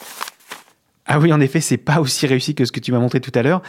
Ah 1.06 1.20
oui, 1.20 1.32
en 1.34 1.40
effet, 1.40 1.62
c'est 1.62 1.78
pas 1.78 2.00
aussi 2.00 2.26
réussi 2.28 2.56
que 2.56 2.66
ce 2.66 2.72
que 2.72 2.80
tu 2.80 2.92
m'as 2.92 3.00
montré 3.00 3.20
tout 3.22 3.32
à 3.36 3.42
l'heure. 3.44 3.62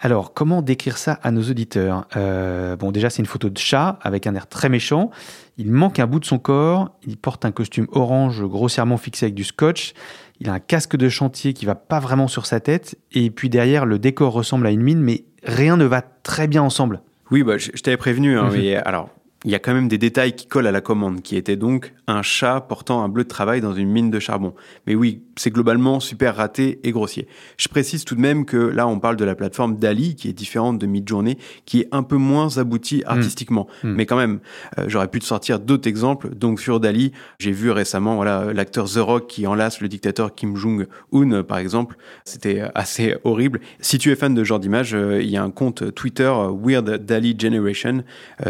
Alors, 0.00 0.32
comment 0.32 0.62
décrire 0.62 0.96
ça 0.96 1.18
à 1.24 1.30
nos 1.32 1.42
auditeurs? 1.42 2.06
Euh, 2.16 2.76
Bon, 2.76 2.92
déjà, 2.92 3.10
c'est 3.10 3.18
une 3.20 3.26
photo 3.26 3.48
de 3.50 3.58
chat 3.58 3.98
avec 4.02 4.26
un 4.28 4.34
air 4.36 4.46
très 4.46 4.68
méchant. 4.68 5.10
Il 5.56 5.72
manque 5.72 5.98
un 5.98 6.06
bout 6.06 6.20
de 6.20 6.24
son 6.24 6.38
corps. 6.38 6.90
Il 7.04 7.16
porte 7.16 7.44
un 7.44 7.50
costume 7.50 7.88
orange 7.90 8.44
grossièrement 8.44 8.96
fixé 8.96 9.26
avec 9.26 9.34
du 9.34 9.42
scotch. 9.44 9.94
Il 10.40 10.48
a 10.48 10.52
un 10.52 10.60
casque 10.60 10.94
de 10.96 11.08
chantier 11.08 11.52
qui 11.52 11.66
va 11.66 11.74
pas 11.74 11.98
vraiment 11.98 12.28
sur 12.28 12.46
sa 12.46 12.60
tête. 12.60 12.96
Et 13.10 13.30
puis 13.30 13.48
derrière, 13.48 13.86
le 13.86 13.98
décor 13.98 14.32
ressemble 14.32 14.68
à 14.68 14.70
une 14.70 14.82
mine, 14.82 15.00
mais 15.00 15.24
rien 15.42 15.76
ne 15.76 15.84
va 15.84 16.00
très 16.02 16.46
bien 16.46 16.62
ensemble. 16.62 17.00
Oui, 17.32 17.42
bah, 17.42 17.58
je, 17.58 17.70
je 17.74 17.82
t'avais 17.82 17.96
prévenu. 17.96 18.38
Hein, 18.38 18.44
Mhm. 18.50 18.56
mais 18.56 18.76
alors, 18.76 19.10
il 19.44 19.50
y 19.50 19.54
a 19.54 19.58
quand 19.58 19.72
même 19.72 19.88
des 19.88 19.98
détails 19.98 20.34
qui 20.34 20.46
collent 20.46 20.66
à 20.66 20.72
la 20.72 20.80
commande, 20.80 21.22
qui 21.22 21.36
était 21.36 21.56
donc 21.56 21.94
un 22.06 22.22
chat 22.22 22.60
portant 22.60 23.04
un 23.04 23.08
bleu 23.08 23.24
de 23.24 23.28
travail 23.28 23.60
dans 23.60 23.74
une 23.74 23.88
mine 23.88 24.10
de 24.10 24.18
charbon. 24.18 24.54
Mais 24.86 24.94
oui, 24.94 25.22
c'est 25.36 25.50
globalement 25.50 26.00
super 26.00 26.36
raté 26.36 26.80
et 26.82 26.90
grossier. 26.90 27.28
Je 27.56 27.68
précise 27.68 28.04
tout 28.04 28.16
de 28.16 28.20
même 28.20 28.44
que 28.44 28.56
là, 28.56 28.88
on 28.88 28.98
parle 28.98 29.16
de 29.16 29.24
la 29.24 29.34
plateforme 29.34 29.76
Dali, 29.76 30.16
qui 30.16 30.28
est 30.28 30.32
différente 30.32 30.78
de 30.78 30.86
Midjourney, 30.86 31.38
qui 31.66 31.80
est 31.80 31.88
un 31.92 32.02
peu 32.02 32.16
moins 32.16 32.58
aboutie 32.58 33.02
artistiquement. 33.06 33.68
Mm. 33.84 33.92
Mais 33.94 34.06
quand 34.06 34.16
même, 34.16 34.40
euh, 34.78 34.84
j'aurais 34.88 35.08
pu 35.08 35.20
te 35.20 35.24
sortir 35.24 35.60
d'autres 35.60 35.88
exemples. 35.88 36.34
Donc 36.34 36.60
sur 36.60 36.80
Dali, 36.80 37.12
j'ai 37.38 37.52
vu 37.52 37.70
récemment 37.70 38.16
voilà 38.16 38.52
l'acteur 38.52 38.86
The 38.86 38.98
Rock 38.98 39.28
qui 39.28 39.46
enlace 39.46 39.80
le 39.80 39.88
dictateur 39.88 40.34
Kim 40.34 40.56
Jong-un, 40.56 41.42
par 41.44 41.58
exemple. 41.58 41.96
C'était 42.24 42.60
euh, 42.60 42.68
assez 42.74 43.16
horrible. 43.24 43.60
Si 43.80 43.98
tu 43.98 44.10
es 44.10 44.16
fan 44.16 44.34
de 44.34 44.42
ce 44.42 44.48
genre 44.48 44.60
d'image, 44.60 44.94
euh, 44.94 45.22
il 45.22 45.30
y 45.30 45.36
a 45.36 45.42
un 45.42 45.50
compte 45.50 45.94
Twitter 45.94 46.24
euh, 46.24 46.50
Weird 46.50 47.04
Dali 47.04 47.36
Generation, 47.38 48.02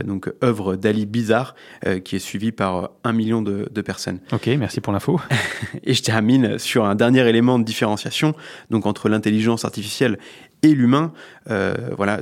donc 0.05 0.33
œuvre 0.43 0.77
Dali 0.79 1.07
bizarre, 1.07 1.55
euh, 1.87 1.99
qui 1.99 2.17
est 2.17 2.21
suivi 2.21 2.53
par 2.53 2.77
euh, 2.77 2.87
un 3.05 3.13
million 3.13 3.43
de, 3.43 3.69
de 3.71 3.81
personnes. 3.83 4.21
Ok, 4.33 4.47
merci 4.59 4.81
pour 4.81 4.93
l'info. 4.93 5.21
Et 5.85 5.95
je 5.95 6.03
termine 6.03 6.59
sur 6.59 6.85
un 6.85 6.95
dernier 6.95 7.29
élément 7.29 7.59
de 7.59 7.65
différenciation, 7.65 8.35
donc 8.71 8.87
entre 8.87 9.09
l'intelligence 9.09 9.65
artificielle 9.65 10.19
et 10.63 10.75
l'humain. 10.75 11.13
Euh, 11.51 11.75
voilà, 11.97 12.21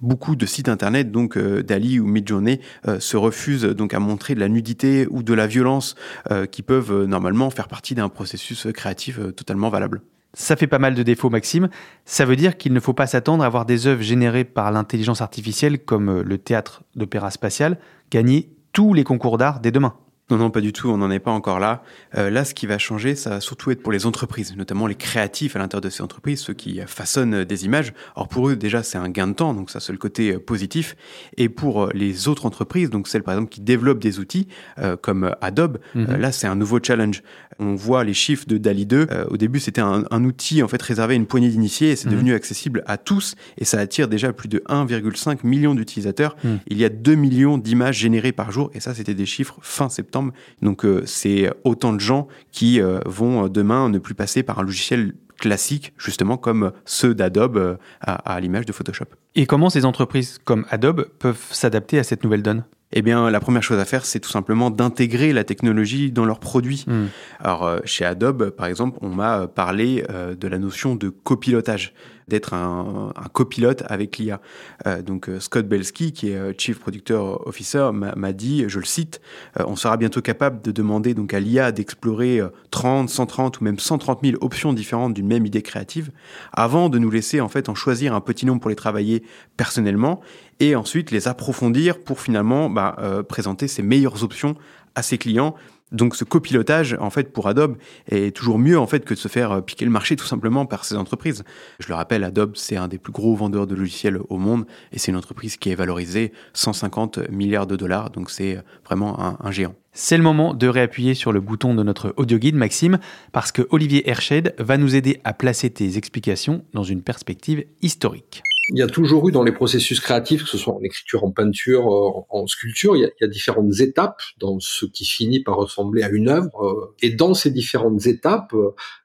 beaucoup 0.00 0.36
de 0.36 0.46
sites 0.46 0.68
internet, 0.68 1.10
donc 1.10 1.36
euh, 1.36 1.62
Dali 1.62 2.00
ou 2.00 2.06
Midjourney, 2.06 2.60
euh, 2.88 3.00
se 3.00 3.16
refusent 3.16 3.64
donc 3.64 3.94
à 3.94 4.00
montrer 4.00 4.34
de 4.34 4.40
la 4.40 4.48
nudité 4.48 5.06
ou 5.10 5.22
de 5.22 5.34
la 5.34 5.46
violence 5.46 5.94
euh, 6.30 6.46
qui 6.46 6.62
peuvent 6.62 7.04
normalement 7.04 7.50
faire 7.50 7.68
partie 7.68 7.94
d'un 7.94 8.08
processus 8.08 8.68
créatif 8.72 9.18
totalement 9.36 9.68
valable. 9.68 10.02
Ça 10.34 10.56
fait 10.56 10.66
pas 10.66 10.78
mal 10.78 10.94
de 10.94 11.02
défauts, 11.02 11.28
Maxime. 11.28 11.68
Ça 12.06 12.24
veut 12.24 12.36
dire 12.36 12.56
qu'il 12.56 12.72
ne 12.72 12.80
faut 12.80 12.94
pas 12.94 13.06
s'attendre 13.06 13.44
à 13.44 13.48
voir 13.48 13.66
des 13.66 13.86
œuvres 13.86 14.02
générées 14.02 14.44
par 14.44 14.70
l'intelligence 14.72 15.20
artificielle, 15.20 15.84
comme 15.84 16.08
euh, 16.08 16.22
le 16.22 16.38
théâtre 16.38 16.84
d'opéra 16.96 17.30
spatial, 17.30 17.78
gagner 18.10 18.50
tous 18.72 18.94
les 18.94 19.04
concours 19.04 19.36
d'art 19.36 19.60
dès 19.60 19.70
demain. 19.70 19.94
Non, 20.30 20.38
non, 20.38 20.50
pas 20.50 20.60
du 20.60 20.72
tout, 20.72 20.88
on 20.88 20.96
n'en 20.96 21.10
est 21.10 21.18
pas 21.18 21.32
encore 21.32 21.58
là. 21.58 21.82
Euh, 22.16 22.30
là, 22.30 22.44
ce 22.44 22.54
qui 22.54 22.66
va 22.66 22.78
changer, 22.78 23.16
ça 23.16 23.30
va 23.30 23.40
surtout 23.40 23.70
être 23.70 23.82
pour 23.82 23.92
les 23.92 24.06
entreprises, 24.06 24.56
notamment 24.56 24.86
les 24.86 24.94
créatifs 24.94 25.56
à 25.56 25.58
l'intérieur 25.58 25.82
de 25.82 25.90
ces 25.90 26.02
entreprises, 26.02 26.40
ceux 26.40 26.54
qui 26.54 26.80
façonnent 26.86 27.34
euh, 27.34 27.44
des 27.44 27.64
images. 27.64 27.92
Alors 28.16 28.28
pour 28.28 28.48
eux, 28.48 28.56
déjà, 28.56 28.82
c'est 28.82 28.96
un 28.96 29.08
gain 29.08 29.26
de 29.26 29.34
temps, 29.34 29.52
donc 29.52 29.68
ça, 29.70 29.80
c'est 29.80 29.92
le 29.92 29.98
côté 29.98 30.32
euh, 30.32 30.38
positif. 30.38 30.96
Et 31.36 31.48
pour 31.48 31.88
les 31.88 32.28
autres 32.28 32.46
entreprises, 32.46 32.88
donc 32.88 33.08
celles, 33.08 33.24
par 33.24 33.34
exemple, 33.34 33.50
qui 33.50 33.60
développent 33.60 33.98
des 33.98 34.20
outils, 34.20 34.46
euh, 34.78 34.96
comme 34.96 35.34
Adobe, 35.40 35.78
euh, 35.96 36.16
là, 36.16 36.32
c'est 36.32 36.46
un 36.46 36.54
nouveau 36.54 36.78
challenge. 36.82 37.22
On 37.58 37.74
voit 37.74 38.04
les 38.04 38.14
chiffres 38.14 38.46
de 38.46 38.58
DALI 38.58 38.86
2. 38.86 39.08
Euh, 39.10 39.24
au 39.28 39.36
début, 39.36 39.60
c'était 39.60 39.80
un, 39.80 40.04
un 40.10 40.24
outil, 40.24 40.62
en 40.62 40.68
fait, 40.68 40.80
réservé 40.80 41.14
à 41.14 41.16
une 41.16 41.26
poignée 41.26 41.48
d'initiés, 41.48 41.90
et 41.90 41.96
c'est 41.96 42.08
devenu 42.08 42.32
accessible 42.32 42.82
à 42.86 42.96
tous, 42.96 43.34
et 43.58 43.64
ça 43.64 43.78
attire 43.80 44.08
déjà 44.08 44.32
plus 44.32 44.48
de 44.48 44.62
1,5 44.68 45.40
million 45.44 45.74
d'utilisateurs. 45.74 46.36
Il 46.68 46.78
y 46.78 46.84
a 46.84 46.88
2 46.88 47.14
millions 47.16 47.58
d'images 47.58 47.98
générées 47.98 48.32
par 48.32 48.52
jour, 48.52 48.70
et 48.72 48.80
ça, 48.80 48.94
c'était 48.94 49.14
des 49.14 49.26
chiffres 49.26 49.58
fin 49.60 49.88
septembre. 49.88 50.11
Donc, 50.60 50.84
euh, 50.84 51.02
c'est 51.06 51.50
autant 51.64 51.92
de 51.92 52.00
gens 52.00 52.28
qui 52.50 52.80
euh, 52.80 53.00
vont 53.06 53.44
euh, 53.44 53.48
demain 53.48 53.88
ne 53.88 53.98
plus 53.98 54.14
passer 54.14 54.42
par 54.42 54.58
un 54.58 54.62
logiciel 54.62 55.14
classique, 55.38 55.92
justement 55.98 56.36
comme 56.36 56.72
ceux 56.84 57.14
d'Adobe 57.14 57.78
à, 58.00 58.34
à 58.34 58.40
l'image 58.40 58.66
de 58.66 58.72
Photoshop. 58.72 59.06
Et 59.34 59.46
comment 59.46 59.70
ces 59.70 59.84
entreprises 59.84 60.38
comme 60.44 60.66
Adobe 60.70 61.08
peuvent 61.18 61.44
s'adapter 61.50 61.98
à 61.98 62.04
cette 62.04 62.22
nouvelle 62.22 62.42
donne? 62.42 62.64
Eh 62.92 63.02
bien, 63.02 63.30
la 63.30 63.40
première 63.40 63.62
chose 63.62 63.78
à 63.78 63.84
faire, 63.84 64.04
c'est 64.04 64.20
tout 64.20 64.30
simplement 64.30 64.70
d'intégrer 64.70 65.32
la 65.32 65.44
technologie 65.44 66.12
dans 66.12 66.26
leurs 66.26 66.38
produits. 66.38 66.84
Hmm. 66.86 67.06
Alors, 67.40 67.78
chez 67.86 68.04
Adobe, 68.04 68.50
par 68.50 68.66
exemple, 68.66 68.98
on 69.00 69.08
m'a 69.08 69.48
parlé 69.48 70.04
de 70.38 70.48
la 70.48 70.58
notion 70.58 70.94
de 70.94 71.08
copilotage, 71.08 71.94
d'être 72.28 72.54
un, 72.54 73.12
un 73.16 73.28
copilote 73.28 73.82
avec 73.86 74.18
l'IA. 74.18 74.40
Euh, 74.86 75.02
donc, 75.02 75.28
euh, 75.28 75.40
Scott 75.40 75.66
Belsky, 75.66 76.12
qui 76.12 76.30
est 76.30 76.36
euh, 76.36 76.52
Chief 76.56 76.78
Producer 76.78 77.14
Officer, 77.46 77.90
m'a 77.92 78.32
dit, 78.32 78.64
je 78.68 78.78
le 78.78 78.84
cite, 78.84 79.20
on 79.58 79.76
sera 79.76 79.96
bientôt 79.96 80.22
capable 80.22 80.62
de 80.62 80.70
demander 80.70 81.14
donc 81.14 81.34
à 81.34 81.40
l'IA 81.40 81.72
d'explorer 81.72 82.40
euh, 82.40 82.48
30, 82.70 83.08
130 83.08 83.60
ou 83.60 83.64
même 83.64 83.78
130 83.78 84.20
000 84.22 84.36
options 84.40 84.72
différentes 84.72 85.14
d'une 85.14 85.26
même 85.26 85.46
idée 85.46 85.62
créative, 85.62 86.10
avant 86.52 86.88
de 86.88 86.98
nous 86.98 87.10
laisser 87.10 87.40
en 87.40 87.48
fait 87.48 87.68
en 87.68 87.74
choisir 87.74 88.14
un 88.14 88.20
petit 88.20 88.46
nombre 88.46 88.60
pour 88.60 88.70
les 88.70 88.76
travailler 88.76 89.22
personnellement 89.56 90.20
et 90.60 90.76
ensuite 90.76 91.10
les 91.10 91.28
approfondir 91.28 91.98
pour 92.00 92.20
finalement 92.20 92.70
bah, 92.70 92.96
euh, 92.98 93.22
présenter 93.22 93.68
ses 93.68 93.82
meilleures 93.82 94.22
options 94.22 94.56
à 94.94 95.02
ses 95.02 95.18
clients. 95.18 95.54
Donc 95.92 96.16
ce 96.16 96.24
copilotage, 96.24 96.96
en 96.98 97.10
fait, 97.10 97.32
pour 97.32 97.48
Adobe, 97.48 97.76
est 98.10 98.34
toujours 98.34 98.58
mieux 98.58 98.78
en 98.78 98.86
fait 98.86 99.04
que 99.04 99.14
de 99.14 99.18
se 99.18 99.28
faire 99.28 99.52
euh, 99.52 99.60
piquer 99.60 99.84
le 99.84 99.90
marché 99.90 100.16
tout 100.16 100.24
simplement 100.24 100.66
par 100.66 100.84
ces 100.84 100.96
entreprises. 100.96 101.44
Je 101.78 101.88
le 101.88 101.94
rappelle, 101.94 102.24
Adobe, 102.24 102.52
c'est 102.56 102.76
un 102.76 102.88
des 102.88 102.98
plus 102.98 103.12
gros 103.12 103.34
vendeurs 103.34 103.66
de 103.66 103.74
logiciels 103.74 104.18
au 104.28 104.38
monde 104.38 104.64
et 104.92 104.98
c'est 104.98 105.12
une 105.12 105.18
entreprise 105.18 105.56
qui 105.56 105.70
est 105.70 105.74
valorisée 105.74 106.32
150 106.54 107.30
milliards 107.30 107.66
de 107.66 107.76
dollars. 107.76 108.10
Donc 108.10 108.30
c'est 108.30 108.58
vraiment 108.84 109.20
un, 109.20 109.36
un 109.40 109.50
géant. 109.50 109.74
C'est 109.92 110.16
le 110.16 110.22
moment 110.22 110.54
de 110.54 110.66
réappuyer 110.68 111.14
sur 111.14 111.32
le 111.32 111.40
bouton 111.40 111.74
de 111.74 111.82
notre 111.82 112.14
audio 112.16 112.38
guide, 112.38 112.54
Maxime, 112.54 112.98
parce 113.32 113.52
que 113.52 113.66
Olivier 113.70 114.08
Herched 114.08 114.54
va 114.58 114.78
nous 114.78 114.96
aider 114.96 115.20
à 115.24 115.34
placer 115.34 115.68
tes 115.68 115.98
explications 115.98 116.64
dans 116.72 116.82
une 116.82 117.02
perspective 117.02 117.64
historique. 117.82 118.42
Il 118.68 118.78
y 118.78 118.82
a 118.82 118.86
toujours 118.86 119.28
eu 119.28 119.32
dans 119.32 119.42
les 119.42 119.50
processus 119.50 119.98
créatifs, 119.98 120.44
que 120.44 120.48
ce 120.48 120.56
soit 120.56 120.72
en 120.72 120.80
écriture, 120.82 121.24
en 121.24 121.32
peinture, 121.32 121.86
en, 121.86 122.26
en 122.30 122.46
sculpture, 122.46 122.94
il 122.96 123.10
y, 123.20 123.24
a, 123.24 123.26
différentes 123.26 123.80
étapes 123.80 124.22
dans 124.38 124.60
ce 124.60 124.86
qui 124.86 125.04
finit 125.04 125.40
par 125.40 125.56
ressembler 125.56 126.04
à 126.04 126.08
une 126.10 126.28
œuvre. 126.28 126.94
Et 127.02 127.10
dans 127.10 127.34
ces 127.34 127.50
différentes 127.50 128.06
étapes, 128.06 128.54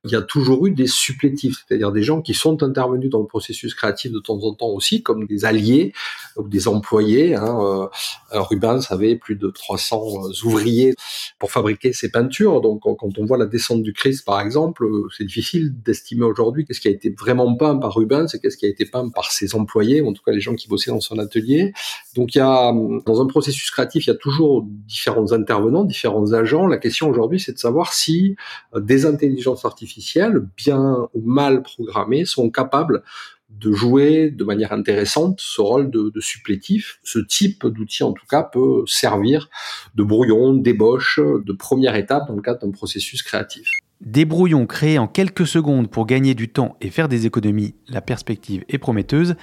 il 0.03 0.11
y 0.11 0.15
a 0.15 0.21
toujours 0.21 0.67
eu 0.67 0.71
des 0.71 0.85
supplétifs, 0.85 1.65
c'est-à-dire 1.67 1.91
des 1.91 2.03
gens 2.03 2.21
qui 2.21 2.35
sont 2.35 2.61
intervenus 2.61 3.09
dans 3.09 3.19
le 3.19 3.25
processus 3.25 3.73
créatif 3.73 4.11
de 4.11 4.19
temps 4.19 4.39
en 4.43 4.53
temps 4.53 4.69
aussi, 4.69 5.01
comme 5.01 5.25
des 5.25 5.43
alliés 5.43 5.91
ou 6.35 6.47
des 6.47 6.67
employés. 6.67 7.33
Hein. 7.33 7.89
Rubens 8.31 8.81
avait 8.91 9.15
plus 9.15 9.35
de 9.35 9.49
300 9.49 10.29
ouvriers 10.43 10.93
pour 11.39 11.51
fabriquer 11.51 11.93
ses 11.93 12.11
peintures. 12.11 12.61
Donc 12.61 12.81
quand 12.83 13.17
on 13.17 13.25
voit 13.25 13.37
la 13.37 13.47
descente 13.47 13.81
du 13.81 13.93
Christ, 13.93 14.23
par 14.23 14.39
exemple, 14.39 14.85
c'est 15.17 15.25
difficile 15.25 15.73
d'estimer 15.81 16.25
aujourd'hui 16.25 16.65
qu'est-ce 16.65 16.79
qui 16.79 16.89
a 16.89 16.91
été 16.91 17.09
vraiment 17.09 17.55
peint 17.55 17.77
par 17.77 17.95
Rubens 17.95 18.27
et 18.33 18.39
qu'est-ce 18.39 18.57
qui 18.57 18.67
a 18.67 18.69
été 18.69 18.85
peint 18.85 19.09
par 19.09 19.31
ses 19.31 19.46
employés, 19.55 20.01
ou 20.01 20.09
en 20.09 20.13
tout 20.13 20.23
cas 20.23 20.31
les 20.31 20.39
gens 20.39 20.55
qui 20.55 20.67
bossaient 20.67 20.91
dans 20.91 20.99
son 20.99 21.19
atelier. 21.19 21.73
Donc 22.15 22.35
il 22.35 22.39
y 22.39 22.41
a, 22.41 22.73
dans 23.05 23.21
un 23.21 23.27
processus 23.27 23.69
créatif, 23.71 24.07
il 24.07 24.09
y 24.09 24.13
a 24.13 24.17
toujours 24.17 24.65
différents 24.67 25.31
intervenants, 25.31 25.83
différents 25.83 26.33
agents. 26.33 26.67
La 26.67 26.77
question 26.77 27.09
aujourd'hui, 27.09 27.39
c'est 27.39 27.53
de 27.53 27.59
savoir 27.59 27.93
si 27.93 28.35
des 28.75 29.05
intelligences 29.05 29.65
artificielles, 29.65 30.47
bien 30.55 31.07
ou 31.13 31.21
mal 31.21 31.61
programmées, 31.61 32.25
sont 32.25 32.49
capables 32.49 33.03
de 33.49 33.71
jouer 33.71 34.29
de 34.29 34.43
manière 34.43 34.73
intéressante 34.73 35.39
ce 35.41 35.61
rôle 35.61 35.89
de, 35.89 36.11
de 36.13 36.19
supplétif. 36.19 36.99
Ce 37.03 37.17
type 37.19 37.65
d'outil, 37.65 38.03
en 38.03 38.11
tout 38.11 38.25
cas, 38.29 38.43
peut 38.43 38.83
servir 38.85 39.49
de 39.95 40.03
brouillon, 40.03 40.53
d'ébauche, 40.53 41.19
de 41.19 41.53
première 41.53 41.95
étape 41.95 42.27
dans 42.27 42.35
le 42.35 42.41
cadre 42.41 42.59
d'un 42.59 42.71
processus 42.71 43.23
créatif. 43.23 43.71
Des 44.01 44.25
brouillons 44.25 44.67
créés 44.67 44.99
en 44.99 45.07
quelques 45.07 45.47
secondes 45.47 45.89
pour 45.89 46.05
gagner 46.05 46.35
du 46.35 46.49
temps 46.49 46.77
et 46.81 46.91
faire 46.91 47.07
des 47.07 47.25
économies, 47.25 47.73
la 47.87 47.99
perspective 47.99 48.63
est 48.69 48.77
prometteuse, 48.77 49.35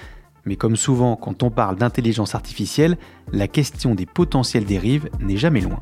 mais 0.45 0.55
comme 0.55 0.77
souvent 0.77 1.17
quand 1.17 1.43
on 1.43 1.51
parle 1.51 1.75
d'intelligence 1.75 2.35
artificielle, 2.35 2.97
la 3.33 3.49
question 3.49 3.95
des 3.95 4.05
potentielles 4.05 4.63
dérives 4.63 5.09
n'est 5.19 5.35
jamais 5.35 5.59
loin. 5.59 5.81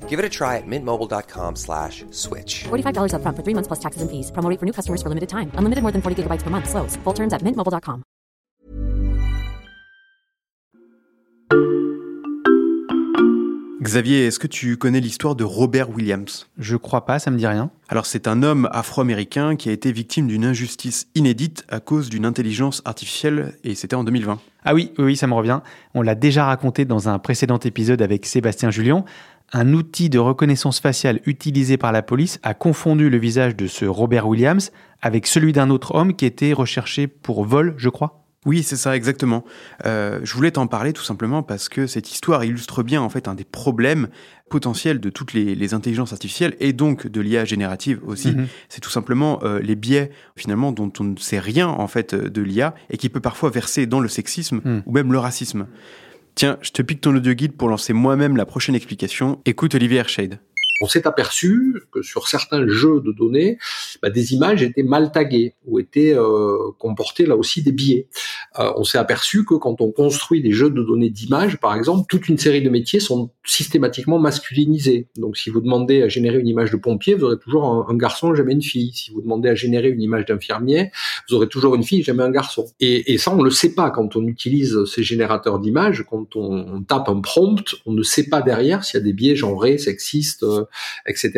Give 0.11 0.19
it 0.19 0.25
a 0.25 0.29
try 0.29 0.57
at 0.57 0.67
mintmobile.com 0.67 1.55
slash 1.55 2.03
switch. 2.11 2.65
$45 2.67 3.13
upfront 3.15 3.37
for 3.37 3.43
three 3.43 3.55
months 3.55 3.69
plus 3.69 3.79
taxes 3.79 4.01
and 4.01 4.09
fees. 4.11 4.29
Promo 4.35 4.53
for 4.59 4.65
new 4.65 4.73
customers 4.73 5.01
for 5.01 5.07
limited 5.07 5.29
time. 5.29 5.49
Unlimited 5.55 5.83
more 5.83 5.93
than 5.93 6.01
40 6.01 6.23
gigabytes 6.23 6.43
per 6.43 6.49
month. 6.49 6.67
Slows. 6.67 6.97
Full 7.05 7.13
terms 7.13 7.31
at 7.31 7.41
mintmobile.com. 7.43 8.03
Xavier, 13.81 14.27
est-ce 14.27 14.37
que 14.37 14.47
tu 14.47 14.77
connais 14.77 14.99
l'histoire 14.99 15.35
de 15.35 15.43
Robert 15.43 15.89
Williams? 15.89 16.47
Je 16.57 16.75
crois 16.75 17.05
pas, 17.05 17.17
ça 17.17 17.31
me 17.31 17.37
dit 17.37 17.47
rien. 17.47 17.71
Alors 17.89 18.05
c'est 18.05 18.27
un 18.27 18.43
homme 18.43 18.69
afro-américain 18.71 19.55
qui 19.55 19.69
a 19.69 19.71
été 19.71 19.91
victime 19.91 20.27
d'une 20.27 20.45
injustice 20.45 21.07
inédite 21.15 21.65
à 21.67 21.79
cause 21.79 22.09
d'une 22.09 22.25
intelligence 22.25 22.83
artificielle 22.85 23.55
et 23.63 23.73
c'était 23.73 23.95
en 23.95 24.03
2020. 24.03 24.39
Ah 24.65 24.75
oui, 24.75 24.93
oui, 24.99 25.17
ça 25.17 25.25
me 25.25 25.33
revient. 25.33 25.61
On 25.95 26.03
l'a 26.03 26.13
déjà 26.13 26.45
raconté 26.45 26.85
dans 26.85 27.09
un 27.09 27.17
précédent 27.17 27.57
épisode 27.57 28.03
avec 28.03 28.27
Sébastien 28.27 28.69
Julien. 28.69 29.03
Un 29.53 29.73
outil 29.73 30.09
de 30.09 30.17
reconnaissance 30.17 30.79
faciale 30.79 31.19
utilisé 31.25 31.75
par 31.75 31.91
la 31.91 32.01
police 32.01 32.39
a 32.41 32.53
confondu 32.53 33.09
le 33.09 33.17
visage 33.17 33.55
de 33.55 33.67
ce 33.67 33.83
Robert 33.83 34.27
Williams 34.27 34.71
avec 35.01 35.27
celui 35.27 35.51
d'un 35.51 35.69
autre 35.69 35.93
homme 35.93 36.15
qui 36.15 36.25
était 36.25 36.53
recherché 36.53 37.07
pour 37.07 37.43
vol, 37.43 37.73
je 37.77 37.89
crois. 37.89 38.21
Oui, 38.45 38.63
c'est 38.63 38.75
ça, 38.75 38.95
exactement. 38.95 39.43
Euh, 39.85 40.19
je 40.23 40.33
voulais 40.33 40.51
t'en 40.51 40.65
parler 40.65 40.93
tout 40.93 41.03
simplement 41.03 41.43
parce 41.43 41.69
que 41.69 41.85
cette 41.85 42.11
histoire 42.11 42.43
illustre 42.43 42.81
bien 42.81 43.01
en 43.01 43.09
fait 43.09 43.27
un 43.27 43.35
des 43.35 43.43
problèmes 43.43 44.07
potentiels 44.49 44.99
de 44.99 45.09
toutes 45.11 45.33
les, 45.33 45.73
intelligences 45.75 46.11
artificielles 46.11 46.55
et 46.59 46.73
donc 46.73 47.05
de 47.05 47.21
l'IA 47.21 47.45
générative 47.45 47.99
aussi. 48.05 48.31
Mhm. 48.31 48.47
C'est 48.67 48.81
tout 48.81 48.89
simplement 48.89 49.39
euh, 49.43 49.59
les 49.59 49.75
biais 49.75 50.09
finalement 50.35 50.71
dont 50.71 50.91
on 50.99 51.03
ne 51.03 51.17
sait 51.17 51.39
rien 51.39 51.67
en 51.67 51.87
fait 51.87 52.15
de 52.15 52.41
l'IA 52.41 52.73
et 52.89 52.97
qui 52.97 53.09
peut 53.09 53.19
parfois 53.19 53.51
verser 53.51 53.85
dans 53.85 53.99
le 53.99 54.09
sexisme 54.09 54.61
mhm. 54.63 54.83
ou 54.85 54.91
même 54.91 55.11
le 55.11 55.19
racisme. 55.19 55.67
Tiens, 56.35 56.57
je 56.61 56.71
te 56.71 56.81
pique 56.81 57.01
ton 57.01 57.15
audio 57.15 57.33
guide 57.33 57.53
pour 57.53 57.67
lancer 57.69 57.93
moi-même 57.93 58.37
la 58.37 58.45
prochaine 58.45 58.75
explication. 58.75 59.41
Écoute 59.45 59.75
Olivier 59.75 59.99
Hershade 59.99 60.39
on 60.81 60.87
s'est 60.87 61.07
aperçu 61.07 61.81
que 61.91 62.01
sur 62.01 62.27
certains 62.27 62.67
jeux 62.67 63.01
de 63.01 63.11
données, 63.11 63.57
bah, 64.01 64.09
des 64.09 64.33
images 64.33 64.63
étaient 64.63 64.83
mal 64.83 65.11
taguées 65.11 65.53
ou 65.65 65.79
étaient 65.79 66.13
euh, 66.15 66.57
comportaient 66.79 67.25
là 67.25 67.35
aussi 67.35 67.61
des 67.61 67.71
biais. 67.71 68.07
Euh, 68.59 68.71
on 68.75 68.83
s'est 68.83 68.97
aperçu 68.97 69.45
que 69.45 69.53
quand 69.53 69.79
on 69.79 69.91
construit 69.91 70.41
des 70.41 70.51
jeux 70.51 70.71
de 70.71 70.83
données 70.83 71.09
d'images, 71.09 71.57
par 71.57 71.75
exemple, 71.75 72.05
toute 72.09 72.27
une 72.27 72.37
série 72.37 72.61
de 72.61 72.69
métiers 72.69 72.99
sont 72.99 73.29
systématiquement 73.45 74.19
masculinisés. 74.19 75.07
Donc, 75.17 75.37
si 75.37 75.49
vous 75.49 75.61
demandez 75.61 76.01
à 76.01 76.07
générer 76.07 76.39
une 76.39 76.47
image 76.47 76.71
de 76.71 76.77
pompier, 76.77 77.13
vous 77.13 77.25
aurez 77.25 77.37
toujours 77.37 77.87
un, 77.87 77.95
garçon, 77.95 78.33
jamais 78.33 78.53
une 78.53 78.63
fille. 78.63 78.91
Si 78.93 79.11
vous 79.11 79.21
demandez 79.21 79.49
à 79.49 79.55
générer 79.55 79.89
une 79.89 80.01
image 80.01 80.25
d'infirmier, 80.25 80.91
vous 81.29 81.35
aurez 81.35 81.47
toujours 81.47 81.75
une 81.75 81.83
fille, 81.83 82.03
jamais 82.03 82.23
un 82.23 82.31
garçon. 82.31 82.65
Et, 82.79 83.13
et 83.13 83.17
ça, 83.19 83.31
on 83.31 83.43
le 83.43 83.51
sait 83.51 83.75
pas 83.75 83.91
quand 83.91 84.15
on 84.15 84.25
utilise 84.27 84.85
ces 84.85 85.03
générateurs 85.03 85.59
d'images. 85.59 86.03
Quand 86.09 86.35
on, 86.35 86.75
on, 86.75 86.81
tape 86.81 87.09
un 87.09 87.19
prompt, 87.19 87.75
on 87.85 87.93
ne 87.93 88.03
sait 88.03 88.27
pas 88.27 88.41
derrière 88.41 88.83
s'il 88.83 88.99
y 88.99 89.01
a 89.01 89.05
des 89.05 89.13
biais 89.13 89.35
genrés, 89.35 89.77
sexistes, 89.77 90.43
euh, 90.43 90.65
etc.. 91.05 91.31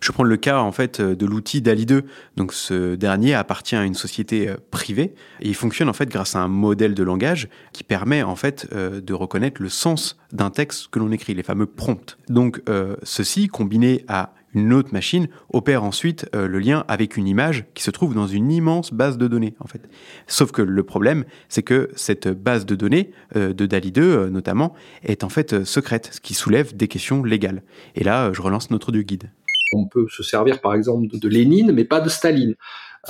Je 0.00 0.12
prends 0.12 0.24
le 0.24 0.36
cas 0.36 0.58
en 0.58 0.72
fait 0.72 1.00
de 1.00 1.26
l'outil 1.26 1.62
DALI 1.62 1.86
2. 1.86 2.02
Donc 2.36 2.52
ce 2.52 2.94
dernier 2.94 3.34
appartient 3.34 3.76
à 3.76 3.84
une 3.84 3.94
société 3.94 4.48
euh, 4.48 4.56
privée 4.70 5.14
et 5.40 5.48
il 5.48 5.54
fonctionne 5.54 5.88
en 5.88 5.92
fait 5.92 6.08
grâce 6.08 6.36
à 6.36 6.40
un 6.40 6.48
modèle 6.48 6.94
de 6.94 7.02
langage 7.02 7.48
qui 7.72 7.84
permet 7.84 8.22
en 8.22 8.36
fait 8.36 8.66
euh, 8.72 9.00
de 9.00 9.14
reconnaître 9.14 9.62
le 9.62 9.68
sens 9.68 10.18
d'un 10.32 10.50
texte 10.50 10.88
que 10.88 10.98
l'on 10.98 11.12
écrit, 11.12 11.34
les 11.34 11.42
fameux 11.42 11.66
prompts. 11.66 12.18
Donc 12.28 12.62
euh, 12.68 12.96
ceci 13.02 13.48
combiné 13.48 14.04
à 14.08 14.34
une 14.54 14.72
autre 14.72 14.92
machine 14.92 15.28
opère 15.52 15.84
ensuite 15.84 16.26
le 16.32 16.58
lien 16.58 16.84
avec 16.88 17.16
une 17.16 17.26
image 17.26 17.64
qui 17.74 17.82
se 17.82 17.90
trouve 17.90 18.14
dans 18.14 18.26
une 18.26 18.50
immense 18.50 18.92
base 18.92 19.18
de 19.18 19.26
données 19.26 19.54
en 19.60 19.66
fait. 19.66 19.88
Sauf 20.26 20.52
que 20.52 20.62
le 20.62 20.82
problème, 20.82 21.24
c'est 21.48 21.62
que 21.62 21.90
cette 21.96 22.28
base 22.28 22.66
de 22.66 22.74
données 22.74 23.10
de 23.34 23.66
DALI 23.66 23.92
2 23.92 24.28
notamment 24.28 24.74
est 25.02 25.24
en 25.24 25.28
fait 25.28 25.64
secrète, 25.64 26.10
ce 26.12 26.20
qui 26.20 26.34
soulève 26.34 26.76
des 26.76 26.88
questions 26.88 27.22
légales. 27.22 27.62
Et 27.94 28.04
là, 28.04 28.32
je 28.32 28.42
relance 28.42 28.70
notre 28.70 28.92
du 28.92 29.04
guide. 29.04 29.30
On 29.72 29.86
peut 29.86 30.06
se 30.08 30.22
servir 30.22 30.60
par 30.60 30.74
exemple 30.74 31.06
de, 31.18 31.28
Lénine, 31.28 31.72
mais 31.72 31.84
pas 31.84 32.00
de 32.00 32.08
Staline. 32.08 32.54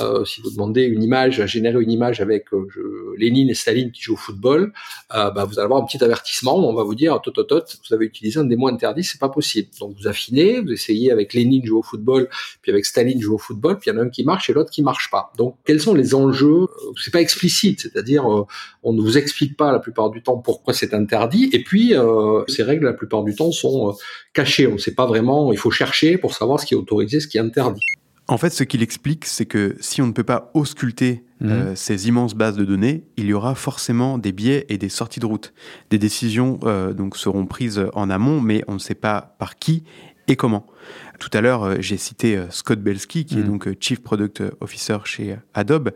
Euh, 0.00 0.24
si 0.24 0.40
vous 0.40 0.50
demandez 0.50 0.82
une 0.82 1.02
image, 1.02 1.44
générer 1.46 1.80
une 1.82 1.90
image 1.90 2.20
avec 2.20 2.52
euh, 2.52 3.14
Lénine 3.18 3.50
et 3.50 3.54
Staline 3.54 3.90
qui 3.92 4.02
jouent 4.02 4.14
au 4.14 4.16
football, 4.16 4.72
euh, 5.14 5.30
bah, 5.30 5.44
vous 5.44 5.58
allez 5.58 5.64
avoir 5.64 5.82
un 5.82 5.86
petit 5.86 6.02
avertissement 6.02 6.56
on 6.56 6.74
va 6.74 6.82
vous 6.82 6.94
dire 6.94 7.20
tot, 7.20 7.32
vous 7.88 7.94
avez 7.94 8.06
utilisé 8.06 8.40
un 8.40 8.44
des 8.44 8.56
mots 8.56 8.68
interdits, 8.68 9.04
c'est 9.04 9.20
pas 9.20 9.28
possible. 9.28 9.68
Donc 9.80 9.96
vous 9.98 10.08
affinez, 10.08 10.60
vous 10.60 10.72
essayez 10.72 11.10
avec 11.10 11.34
Lénine 11.34 11.64
jouer 11.64 11.78
au 11.78 11.82
football, 11.82 12.28
puis 12.62 12.72
avec 12.72 12.86
Staline 12.86 13.20
jouer 13.20 13.34
au 13.34 13.38
football, 13.38 13.78
puis 13.78 13.90
il 13.90 13.94
y 13.94 13.96
en 13.96 14.00
a 14.00 14.04
un 14.04 14.08
qui 14.08 14.24
marche 14.24 14.50
et 14.50 14.52
l'autre 14.52 14.70
qui 14.70 14.82
marche 14.82 15.10
pas. 15.10 15.32
Donc 15.36 15.56
quels 15.64 15.80
sont 15.80 15.94
les 15.94 16.14
enjeux 16.14 16.66
C'est 17.02 17.12
pas 17.12 17.20
explicite, 17.20 17.80
c'est-à-dire 17.80 18.26
on 18.82 18.92
ne 18.92 19.00
vous 19.00 19.18
explique 19.18 19.56
pas 19.56 19.72
la 19.72 19.78
plupart 19.78 20.10
du 20.10 20.22
temps 20.22 20.38
pourquoi 20.38 20.74
c'est 20.74 20.94
interdit, 20.94 21.50
et 21.52 21.62
puis 21.62 21.94
ces 22.48 22.62
règles 22.62 22.86
la 22.86 22.92
plupart 22.92 23.24
du 23.24 23.34
temps 23.34 23.52
sont 23.52 23.96
cachées. 24.32 24.66
On 24.66 24.74
ne 24.74 24.78
sait 24.78 24.94
pas 24.94 25.06
vraiment, 25.06 25.52
il 25.52 25.58
faut 25.58 25.70
chercher 25.70 26.18
pour 26.18 26.34
savoir 26.34 26.60
ce 26.60 26.66
qui 26.66 26.74
est 26.74 26.76
autorisé, 26.76 27.20
ce 27.20 27.28
qui 27.28 27.38
est 27.38 27.40
interdit. 27.40 27.80
En 28.26 28.38
fait, 28.38 28.50
ce 28.50 28.64
qu'il 28.64 28.82
explique, 28.82 29.26
c'est 29.26 29.44
que 29.44 29.76
si 29.80 30.00
on 30.00 30.06
ne 30.06 30.12
peut 30.12 30.24
pas 30.24 30.50
ausculter 30.54 31.24
mhm. 31.40 31.50
euh, 31.50 31.74
ces 31.74 32.08
immenses 32.08 32.34
bases 32.34 32.56
de 32.56 32.64
données, 32.64 33.04
il 33.18 33.26
y 33.26 33.34
aura 33.34 33.54
forcément 33.54 34.16
des 34.16 34.32
biais 34.32 34.64
et 34.70 34.78
des 34.78 34.88
sorties 34.88 35.20
de 35.20 35.26
route. 35.26 35.52
Des 35.90 35.98
décisions 35.98 36.58
euh, 36.64 36.94
donc 36.94 37.18
seront 37.18 37.44
prises 37.44 37.84
en 37.92 38.08
amont, 38.08 38.40
mais 38.40 38.64
on 38.66 38.74
ne 38.74 38.78
sait 38.78 38.94
pas 38.94 39.36
par 39.38 39.56
qui 39.56 39.84
et 40.26 40.36
comment. 40.36 40.66
Tout 41.18 41.28
à 41.34 41.42
l'heure, 41.42 41.64
euh, 41.64 41.76
j'ai 41.80 41.98
cité 41.98 42.42
Scott 42.48 42.80
Belsky, 42.80 43.26
qui 43.26 43.34
est 43.34 43.42
mhm. 43.42 43.46
donc 43.46 43.68
Chief 43.78 44.02
Product 44.02 44.42
Officer 44.62 44.96
chez 45.04 45.36
Adobe, 45.52 45.90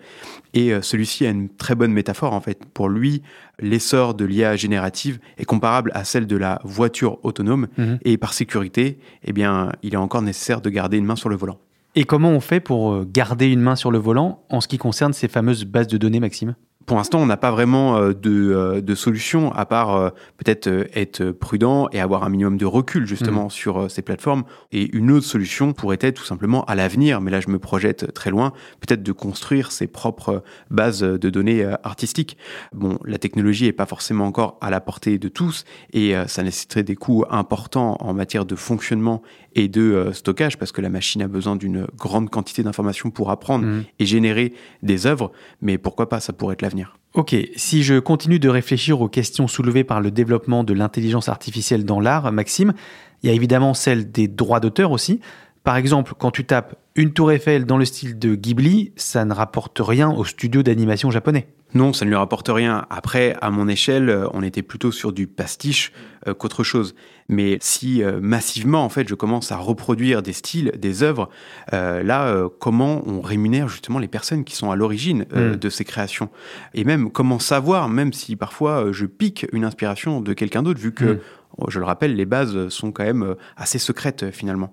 et 0.53 0.73
celui-ci 0.83 1.25
a 1.25 1.31
une 1.31 1.49
très 1.49 1.75
bonne 1.75 1.93
métaphore 1.95 2.35
en 2.35 2.43
fait. 2.43 2.67
Pour 2.75 2.91
lui, 2.91 3.23
l'essor 3.59 4.13
de 4.13 4.27
l'IA 4.27 4.55
générative 4.55 5.19
est 5.39 5.47
comparable 5.47 5.93
à 5.95 6.05
celle 6.05 6.27
de 6.27 6.37
la 6.37 6.61
voiture 6.63 7.25
autonome, 7.25 7.69
mhm. 7.79 7.99
et 8.03 8.19
par 8.19 8.35
sécurité, 8.35 8.99
eh 9.25 9.33
bien, 9.33 9.73
il 9.83 9.95
est 9.95 9.99
encore 9.99 10.21
nécessaire 10.21 10.61
de 10.61 10.69
garder 10.69 10.99
une 10.99 11.07
main 11.07 11.17
sur 11.17 11.31
le 11.31 11.37
volant. 11.37 11.59
Et 11.95 12.05
comment 12.05 12.31
on 12.31 12.41
fait 12.41 12.61
pour 12.61 12.93
euh, 12.93 13.09
garder 13.11 13.47
une 13.47 13.61
main 13.61 13.77
sur 13.77 13.91
le 13.91 13.99
volant 13.99 14.45
en 14.51 14.61
ce 14.61 14.69
qui 14.69 14.79
concerne 14.79 15.13
ces 15.13 15.29
fameuses 15.29 15.65
bases 15.65 15.89
de 15.89 15.97
données, 15.97 16.21
Maxime? 16.21 16.55
Pour 16.85 16.97
l'instant, 16.97 17.21
on 17.21 17.27
n'a 17.27 17.37
pas 17.37 17.51
vraiment 17.51 17.99
euh, 17.99 18.15
de, 18.15 18.51
euh, 18.51 18.81
de, 18.81 18.95
solution 18.95 19.53
à 19.53 19.67
part 19.67 20.13
peut-être 20.39 20.69
être 20.95 21.33
prudent 21.33 21.89
et 21.93 22.01
avoir 22.01 22.25
un 22.25 22.31
minimum 22.31 22.57
de 22.57 22.65
recul 22.65 23.07
justement 23.07 23.47
mmh. 23.47 23.51
sur 23.51 23.91
ces 23.91 24.01
plateformes. 24.01 24.45
Et 24.73 24.95
une 24.97 25.11
autre 25.11 25.27
solution 25.27 25.73
pourrait 25.73 25.99
être 26.01 26.17
tout 26.17 26.25
simplement 26.25 26.65
à 26.65 26.75
l'avenir, 26.75 27.21
mais 27.21 27.31
là 27.31 27.41
je 27.41 27.49
me 27.49 27.59
projette 27.59 28.13
très 28.15 28.31
loin, 28.31 28.53
peut-être 28.81 29.03
de 29.03 29.13
construire 29.13 29.71
ses 29.71 29.87
propres 29.87 30.43
bases 30.71 31.01
de 31.01 31.31
données 31.31 31.65
artistiques. 31.83 32.39
Bon, 32.73 32.99
la 33.05 33.19
technologie 33.19 33.65
n'est 33.65 33.73
pas 33.73 33.87
forcément 33.87 34.25
encore 34.25 34.57
à 34.63 34.71
la 34.71 34.81
portée 34.81 35.19
de 35.19 35.29
tous 35.29 35.65
et 35.93 36.15
ça 36.27 36.43
nécessiterait 36.43 36.85
des 36.85 36.97
coûts 36.97 37.25
importants 37.29 37.97
en 38.01 38.15
matière 38.15 38.47
de 38.47 38.57
fonctionnement 38.57 39.23
et 39.59 39.69
de 39.69 40.11
stockage 40.13 40.57
parce 40.57 40.73
que 40.73 40.81
la 40.81 40.89
machine 40.89 41.23
a 41.23 41.29
besoin 41.29 41.57
d'une 41.57 41.87
grande 41.97 42.31
quantité 42.31 42.63
d'informations 42.63 43.11
pour 43.11 43.31
apprendre 43.31 43.67
mmh. 43.67 43.85
et 43.99 44.07
générer 44.07 44.53
des 44.83 45.07
œuvres. 45.07 45.33
Mais 45.61 45.79
pourquoi 45.79 46.09
pas, 46.09 46.21
ça 46.21 46.33
pourrait 46.33 46.55
être 46.55 46.63
l'avenir. 46.63 46.97
Ok, 47.15 47.35
si 47.57 47.83
je 47.83 47.99
continue 47.99 48.39
de 48.39 48.49
réfléchir 48.49 49.01
aux 49.01 49.09
questions 49.09 49.49
soulevées 49.49 49.85
par 49.85 50.01
le 50.01 50.11
développement 50.11 50.63
de 50.63 50.75
l'intelligence 50.75 51.29
artificielle 51.29 51.85
dans 51.85 52.01
l'art, 52.01 52.31
Maxime, 52.33 52.75
il 53.23 53.29
y 53.29 53.31
a 53.31 53.35
évidemment 53.35 53.75
celle 53.75 54.11
des 54.11 54.29
droits 54.29 54.61
d'auteur 54.61 54.93
aussi. 54.93 55.21
Par 55.65 55.77
exemple, 55.77 56.15
quand 56.17 56.31
tu 56.31 56.45
tapes 56.45 56.77
une 56.95 57.13
tour 57.13 57.33
Eiffel 57.33 57.65
dans 57.65 57.77
le 57.77 57.85
style 57.85 58.19
de 58.19 58.35
Ghibli, 58.35 58.93
ça 58.97 59.25
ne 59.25 59.33
rapporte 59.33 59.79
rien 59.81 60.11
au 60.11 60.25
studio 60.25 60.63
d'animation 60.63 61.11
japonais. 61.11 61.49
Non, 61.75 61.93
ça 61.93 62.05
ne 62.05 62.11
lui 62.11 62.17
rapporte 62.17 62.49
rien. 62.49 62.87
Après, 62.89 63.37
à 63.43 63.51
mon 63.51 63.69
échelle, 63.69 64.09
euh, 64.09 64.27
on 64.33 64.43
était 64.43 64.63
plutôt 64.63 64.91
sur 64.91 65.13
du 65.13 65.27
pastiche 65.27 65.93
euh, 66.27 66.35
qu'autre 66.35 66.65
chose. 66.65 66.95
Mais 67.29 67.59
si 67.61 68.03
euh, 68.03 68.21
massivement, 68.23 68.85
en 68.85 68.89
fait, 68.89 69.07
je 69.07 69.15
commence 69.15 69.53
à 69.53 69.57
reproduire 69.57 70.23
des 70.23 70.33
styles, 70.33 70.73
des 70.79 71.03
œuvres, 71.03 71.29
là, 71.73 72.49
comment 72.59 73.03
on 73.07 73.21
rémunère 73.21 73.69
justement 73.69 73.99
les 73.99 74.09
personnes 74.09 74.45
qui 74.45 74.57
sont 74.57 74.71
à 74.71 74.77
l'origine 74.77 75.27
hmm. 75.35 75.57
de 75.57 75.71
ces 75.71 75.85
créations 75.85 76.31
Et 76.75 76.85
même 76.85 77.11
comment 77.11 77.39
savoir, 77.39 77.89
même 77.89 78.13
si 78.13 78.37
parfois 78.37 78.93
je 78.93 79.05
pique 79.05 79.47
une 79.53 79.65
inspiration 79.65 80.21
de 80.21 80.33
quelqu'un 80.33 80.63
d'autre, 80.63 80.81
vu 80.81 80.93
que 80.93 81.05
hmm 81.05 81.19
je 81.67 81.79
le 81.79 81.85
rappelle, 81.85 82.15
les 82.15 82.25
bases 82.25 82.69
sont 82.69 82.93
quand 82.93 83.05
même 83.05 83.23
euh, 83.23 83.35
assez 83.57 83.79
secrètes 83.79 84.23
euh, 84.23 84.31
finalement. 84.31 84.73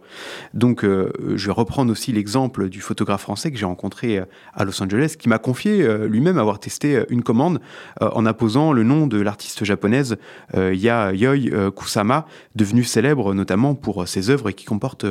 Donc 0.54 0.84
euh, 0.84 1.12
je 1.36 1.48
vais 1.48 1.52
reprendre 1.52 1.92
aussi 1.92 2.12
l'exemple 2.12 2.70
du 2.70 2.82
photographe 2.82 3.22
français 3.22 3.52
que 3.52 3.58
j'ai 3.58 3.66
rencontré 3.66 4.22
à 4.54 4.64
Los 4.66 4.82
Angeles, 4.82 5.16
qui 5.18 5.30
m'a 5.30 5.40
confié 5.40 5.88
lui-même 6.08 6.38
avoir 6.38 6.60
testé 6.60 7.04
une 7.10 7.24
commande 7.24 7.60
en 8.00 8.26
apposant 8.26 8.74
le 8.74 8.84
nom 8.84 9.08
de 9.08 9.20
l'artiste 9.20 9.64
japonaise 9.64 10.18
Yayoi 10.54 11.72
Kusama, 11.72 12.26
devenue 12.56 12.84
célèbre 12.84 13.34
notamment 13.34 13.76
pour 13.76 14.08
ses 14.08 14.30
œuvres 14.30 14.50
et 14.50 14.54
qui 14.54 14.66
comporte 14.66 15.06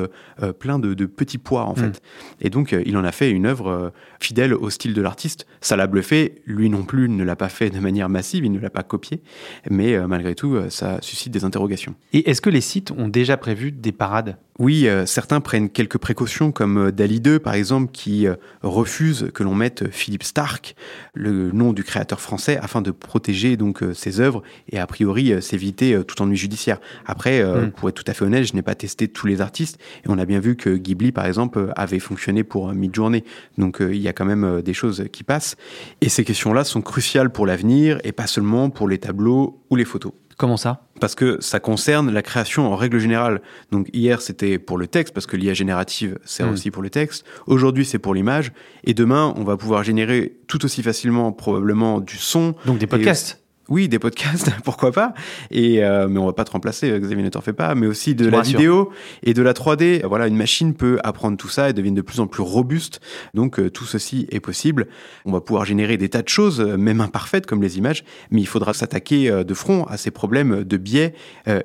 plein 0.59 0.79
de, 0.79 1.07
petits 1.07 1.39
pois 1.39 1.65
en 1.65 1.73
mm. 1.73 1.77
fait. 1.77 2.03
Et 2.41 2.51
donc 2.51 2.75
il 2.85 2.97
en 2.97 3.05
a 3.05 3.13
fait 3.13 3.31
une 3.31 3.47
œuvre 3.47 3.93
fidèle 4.21 4.55
au 4.55 4.71
style 4.71 4.95
de 4.95 5.03
l'artiste. 5.03 5.47
Ça 5.61 5.77
l'a 5.77 5.87
bluffé, 5.87 6.43
lui 6.47 6.69
non 6.69 6.83
plus 6.83 7.09
ne 7.09 7.25
l'a 7.25 7.37
pas 7.37 7.49
fait 7.49 7.71
de 7.71 7.81
manière 7.81 8.09
massive, 8.09 8.45
il 8.45 8.53
ne 8.53 8.61
l'a 8.61 8.71
pas 8.71 8.83
copié, 8.83 9.23
mais 9.71 10.07
malgré 10.07 10.35
tout 10.35 10.59
ça 10.69 10.99
suscite 11.01 11.33
des 11.33 11.45
interrogations 11.45 11.64
et 12.13 12.31
est-ce 12.31 12.41
que 12.41 12.51
les 12.51 12.61
sites 12.61 12.91
ont 12.93 13.09
déjà 13.09 13.37
prévu 13.37 13.73
des 13.73 13.93
parades? 13.93 14.37
Oui, 14.61 14.87
euh, 14.87 15.05
certains 15.05 15.41
prennent 15.41 15.69
quelques 15.69 15.99
précautions, 15.99 16.53
comme 16.53 16.79
euh, 16.79 16.93
Dali 16.93 17.21
2 17.21 17.41
par 17.41 17.55
exemple, 17.55 17.91
qui 17.91 18.29
euh, 18.29 18.37
refuse 18.63 19.31
que 19.35 19.43
l'on 19.43 19.55
mette 19.55 19.91
Philippe 19.91 20.23
Stark, 20.23 20.77
le 21.13 21.51
nom 21.51 21.73
du 21.73 21.83
créateur 21.83 22.21
français, 22.21 22.57
afin 22.63 22.81
de 22.81 22.93
protéger 22.93 23.57
donc 23.57 23.83
ses 23.95 24.21
œuvres 24.21 24.45
et 24.71 24.79
a 24.79 24.87
priori 24.87 25.43
s'éviter 25.43 26.01
tout 26.07 26.23
ennui 26.23 26.37
judiciaire. 26.37 26.79
Après, 27.05 27.43
hmm. 27.43 27.73
pour 27.73 27.89
être 27.89 27.97
tout 27.97 28.05
à 28.07 28.15
fait 28.15 28.25
honnête, 28.25 28.45
je 28.45 28.55
n'ai 28.55 28.63
pas 28.63 28.75
testé 28.75 29.09
tous 29.09 29.27
les 29.27 29.41
artistes 29.41 29.79
et 30.05 30.09
on 30.09 30.19
a 30.19 30.25
bien 30.25 30.39
vu 30.39 30.57
que 30.57 30.71
Ghibli 30.71 31.11
par 31.11 31.27
exemple 31.27 31.73
avait 31.77 31.99
fonctionné 31.99 32.45
pour 32.45 32.73
Midjourney. 32.73 33.25
Donc 33.59 33.79
il 33.81 33.97
y 33.97 34.09
a 34.09 34.13
quand 34.13 34.25
même 34.25 34.63
des 34.63 34.75
choses 34.75 35.07
qui 35.13 35.25
passent. 35.25 35.57
Et 36.01 36.09
ces 36.09 36.25
questions-là 36.25 36.65
sont 36.65 36.81
cruciales 36.81 37.31
pour 37.31 37.47
l'avenir 37.47 37.99
et 38.05 38.13
pas 38.13 38.27
seulement 38.27 38.71
pour 38.71 38.89
les 38.89 38.99
tableaux 38.99 39.61
ou 39.71 39.77
les 39.77 39.85
photos. 39.85 40.13
Comment 40.37 40.57
ça? 40.57 40.83
Parce 41.01 41.15
que 41.15 41.39
ça 41.41 41.61
concerne 41.61 42.11
la 42.11 42.23
création 42.23 42.73
en 42.73 42.77
règle 42.77 42.99
générale. 42.99 43.41
Donc 43.71 43.89
hier 43.93 44.21
c'était 44.21 44.59
pour 44.59 44.79
le 44.79 44.87
texte 44.87 45.15
parce 45.15 45.27
que 45.27 45.37
l'IA 45.37 45.55
générative 45.55 46.19
sert 46.25 46.47
Mm. 46.49 46.53
aussi 46.53 46.71
pour 46.71 46.83
le 46.83 46.91
texte. 46.91 47.25
Aujourd'hui 47.47 47.85
c'est 47.85 47.99
pour 47.99 48.15
l'image 48.15 48.53
et 48.85 48.95
demain 48.95 49.33
on 49.37 49.45
va 49.45 49.57
pouvoir 49.57 49.85
générer 49.85 50.37
tout 50.49 50.65
aussi 50.65 50.83
facilement 50.83 51.31
probablement 51.33 52.01
du 52.01 52.17
son. 52.17 52.55
Donc 52.67 52.79
des 52.79 52.85
Et- 52.85 52.89
podcasts 52.89 53.44
Oui, 53.69 53.89
des 53.89 53.99
podcasts, 53.99 54.51
pourquoi 54.65 54.93
pas. 54.93 55.15
Et 55.51 55.83
euh, 55.83 56.09
mais 56.09 56.19
on 56.19 56.27
va 56.27 56.33
pas 56.33 56.45
te 56.45 56.51
remplacer, 56.51 56.91
euh, 56.91 56.99
Xavier, 56.99 57.23
ne 57.23 57.29
t'en 57.29 57.41
fais 57.41 57.53
pas. 57.53 57.75
Mais 57.75 57.87
aussi 57.87 58.15
de 58.15 58.29
la 58.29 58.43
vidéo 58.43 58.91
et 59.23 59.35
de 59.35 59.43
la 59.43 59.53
3D. 59.53 60.05
Voilà, 60.07 60.27
une 60.27 60.37
machine 60.37 60.75
peut 60.75 60.99
apprendre 61.03 61.37
tout 61.37 61.49
ça 61.49 61.71
et 61.71 61.73
devient 61.73 61.93
de 61.93 62.03
plus 62.03 62.21
en 62.21 62.27
plus 62.27 62.43
robuste. 62.43 63.01
Donc 63.33 63.59
euh, 63.59 63.71
tout 63.71 63.85
ceci 63.85 64.27
est 64.31 64.41
possible. 64.41 64.87
On 65.25 65.33
va 65.33 65.41
pouvoir 65.41 65.65
générer 65.65 65.97
des 65.97 66.09
tas 66.09 66.23
de 66.23 66.29
choses, 66.29 66.61
euh, 66.61 66.77
même 66.77 67.01
imparfaites 67.01 67.47
comme 67.47 67.63
les 67.63 67.79
images, 67.79 68.05
mais 68.31 68.41
il 68.41 68.47
faudra 68.47 68.75
s'attaquer 68.75 69.31
euh, 69.31 69.45
de 69.45 69.55
front 69.55 69.85
à 69.85 69.97
ces 69.97 70.11
problèmes 70.11 70.65
de 70.65 70.77
biais 70.77 71.15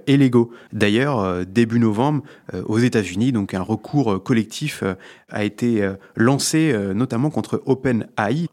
et 0.08 0.18
légaux. 0.18 0.52
D'ailleurs, 0.74 1.46
début 1.46 1.80
novembre, 1.80 2.24
aux 2.66 2.80
États-Unis, 2.80 3.32
donc 3.32 3.54
un 3.54 3.62
recours 3.62 4.22
collectif 4.24 4.84
a 5.30 5.44
été 5.44 5.88
lancé, 6.16 6.76
notamment 6.94 7.30
contre 7.30 7.62
OpenAI. 7.66 8.48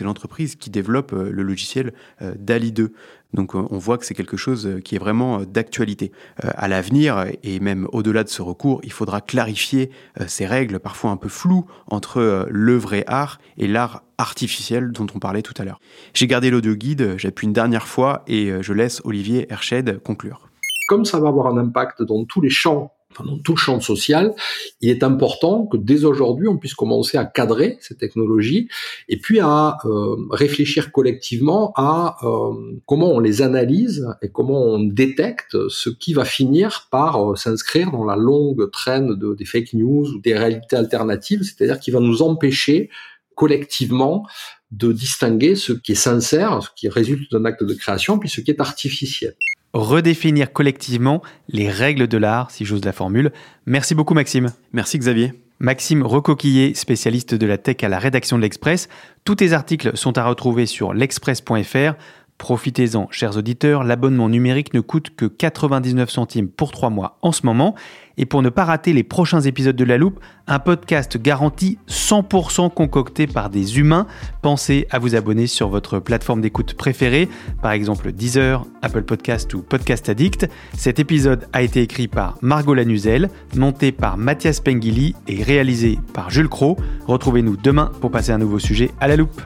C'est 0.00 0.06
l'entreprise 0.06 0.56
qui 0.56 0.70
développe 0.70 1.12
euh, 1.12 1.30
le 1.30 1.42
logiciel 1.42 1.92
euh, 2.22 2.32
DALI 2.38 2.72
2. 2.72 2.94
Donc 3.34 3.54
euh, 3.54 3.66
on 3.68 3.76
voit 3.76 3.98
que 3.98 4.06
c'est 4.06 4.14
quelque 4.14 4.38
chose 4.38 4.80
qui 4.82 4.96
est 4.96 4.98
vraiment 4.98 5.42
d'actualité. 5.42 6.10
À 6.38 6.68
l'avenir, 6.68 7.26
et 7.42 7.60
même 7.60 7.86
au-delà 7.92 8.24
de 8.24 8.30
ce 8.30 8.40
recours, 8.40 8.80
il 8.82 8.92
faudra 8.92 9.20
clarifier 9.20 9.90
ces 10.26 10.46
règles 10.46 10.80
parfois 10.80 11.10
un 11.10 11.18
peu 11.18 11.28
floues 11.28 11.66
entre 11.86 12.46
le 12.50 12.76
vrai 12.78 13.04
art 13.06 13.40
et 13.58 13.66
l'art 13.66 14.04
artificiel 14.16 14.90
dont 14.90 15.06
on 15.14 15.18
parlait 15.18 15.42
tout 15.42 15.52
à 15.58 15.64
l'heure. 15.64 15.80
J'ai 16.14 16.26
gardé 16.26 16.50
l'audio 16.50 16.74
guide, 16.74 17.16
j'appuie 17.18 17.46
une 17.46 17.52
dernière 17.52 17.86
fois 17.86 18.22
et 18.26 18.50
je 18.62 18.72
laisse 18.72 19.02
Olivier 19.04 19.46
Herched 19.52 20.02
conclure. 20.02 20.48
comme 20.88 21.04
ça 21.04 21.20
va 21.20 21.28
avoir 21.28 21.46
un 21.48 21.58
impact 21.58 22.02
dans 22.02 22.24
tous 22.24 22.40
les 22.40 22.50
champs, 22.50 22.94
enfin 23.10 23.24
dans 23.24 23.38
tout 23.38 23.52
le 23.52 23.58
champ 23.58 23.80
social, 23.80 24.32
il 24.80 24.90
est 24.90 25.02
important 25.02 25.66
que 25.66 25.76
dès 25.76 26.04
aujourd'hui, 26.04 26.48
on 26.48 26.56
puisse 26.56 26.74
commencer 26.74 27.18
à 27.18 27.24
cadrer 27.24 27.78
ces 27.80 27.96
technologies 27.96 28.68
et 29.08 29.16
puis 29.16 29.40
à 29.40 29.78
euh, 29.84 30.16
réfléchir 30.30 30.92
collectivement 30.92 31.72
à 31.76 32.16
euh, 32.22 32.78
comment 32.86 33.10
on 33.12 33.20
les 33.20 33.42
analyse 33.42 34.06
et 34.22 34.28
comment 34.28 34.62
on 34.62 34.80
détecte 34.80 35.56
ce 35.68 35.90
qui 35.90 36.14
va 36.14 36.24
finir 36.24 36.88
par 36.90 37.32
euh, 37.32 37.36
s'inscrire 37.36 37.90
dans 37.90 38.04
la 38.04 38.16
longue 38.16 38.70
traîne 38.70 39.14
de, 39.16 39.34
des 39.34 39.44
fake 39.44 39.74
news 39.74 40.08
ou 40.08 40.20
des 40.20 40.36
réalités 40.36 40.76
alternatives, 40.76 41.42
c'est-à-dire 41.42 41.80
qui 41.80 41.90
va 41.90 42.00
nous 42.00 42.22
empêcher 42.22 42.90
collectivement 43.34 44.26
de 44.70 44.92
distinguer 44.92 45.56
ce 45.56 45.72
qui 45.72 45.92
est 45.92 45.96
sincère, 45.96 46.62
ce 46.62 46.68
qui 46.76 46.88
résulte 46.88 47.32
d'un 47.32 47.44
acte 47.44 47.64
de 47.64 47.74
création, 47.74 48.18
puis 48.18 48.28
ce 48.28 48.40
qui 48.40 48.50
est 48.50 48.60
artificiel. 48.60 49.34
Redéfinir 49.72 50.52
collectivement 50.52 51.22
les 51.48 51.68
règles 51.68 52.08
de 52.08 52.18
l'art, 52.18 52.50
si 52.50 52.64
j'ose 52.64 52.84
la 52.84 52.92
formule. 52.92 53.32
Merci 53.66 53.94
beaucoup 53.94 54.14
Maxime. 54.14 54.52
Merci 54.72 54.98
Xavier. 54.98 55.32
Maxime 55.62 56.02
Recoquillé, 56.02 56.72
spécialiste 56.74 57.34
de 57.34 57.46
la 57.46 57.58
tech 57.58 57.76
à 57.82 57.88
la 57.88 57.98
rédaction 57.98 58.38
de 58.38 58.42
l'Express. 58.42 58.88
Tous 59.24 59.34
tes 59.34 59.52
articles 59.52 59.94
sont 59.94 60.16
à 60.16 60.24
retrouver 60.24 60.64
sur 60.64 60.94
l'express.fr. 60.94 61.94
Profitez-en, 62.40 63.06
chers 63.10 63.36
auditeurs, 63.36 63.84
l'abonnement 63.84 64.30
numérique 64.30 64.72
ne 64.72 64.80
coûte 64.80 65.10
que 65.14 65.26
99 65.26 66.08
centimes 66.08 66.48
pour 66.48 66.70
3 66.70 66.88
mois 66.88 67.18
en 67.20 67.32
ce 67.32 67.44
moment. 67.44 67.74
Et 68.16 68.24
pour 68.24 68.40
ne 68.40 68.48
pas 68.48 68.64
rater 68.64 68.94
les 68.94 69.02
prochains 69.02 69.42
épisodes 69.42 69.76
de 69.76 69.84
La 69.84 69.98
Loupe, 69.98 70.18
un 70.46 70.58
podcast 70.58 71.18
garanti 71.18 71.78
100% 71.86 72.72
concocté 72.72 73.26
par 73.26 73.50
des 73.50 73.78
humains. 73.78 74.06
Pensez 74.40 74.86
à 74.90 74.98
vous 74.98 75.14
abonner 75.16 75.46
sur 75.46 75.68
votre 75.68 75.98
plateforme 75.98 76.40
d'écoute 76.40 76.72
préférée, 76.72 77.28
par 77.60 77.72
exemple 77.72 78.10
Deezer, 78.10 78.64
Apple 78.80 79.02
Podcast 79.02 79.52
ou 79.52 79.60
Podcast 79.60 80.08
Addict. 80.08 80.48
Cet 80.72 80.98
épisode 80.98 81.46
a 81.52 81.60
été 81.60 81.82
écrit 81.82 82.08
par 82.08 82.38
Margot 82.40 82.72
Lanuzel, 82.72 83.28
monté 83.54 83.92
par 83.92 84.16
Mathias 84.16 84.60
Pengili 84.60 85.14
et 85.28 85.42
réalisé 85.42 85.98
par 86.14 86.30
Jules 86.30 86.48
Cro. 86.48 86.78
Retrouvez-nous 87.06 87.58
demain 87.58 87.92
pour 88.00 88.10
passer 88.10 88.32
un 88.32 88.38
nouveau 88.38 88.58
sujet 88.58 88.92
à 88.98 89.08
La 89.08 89.16
Loupe. 89.16 89.42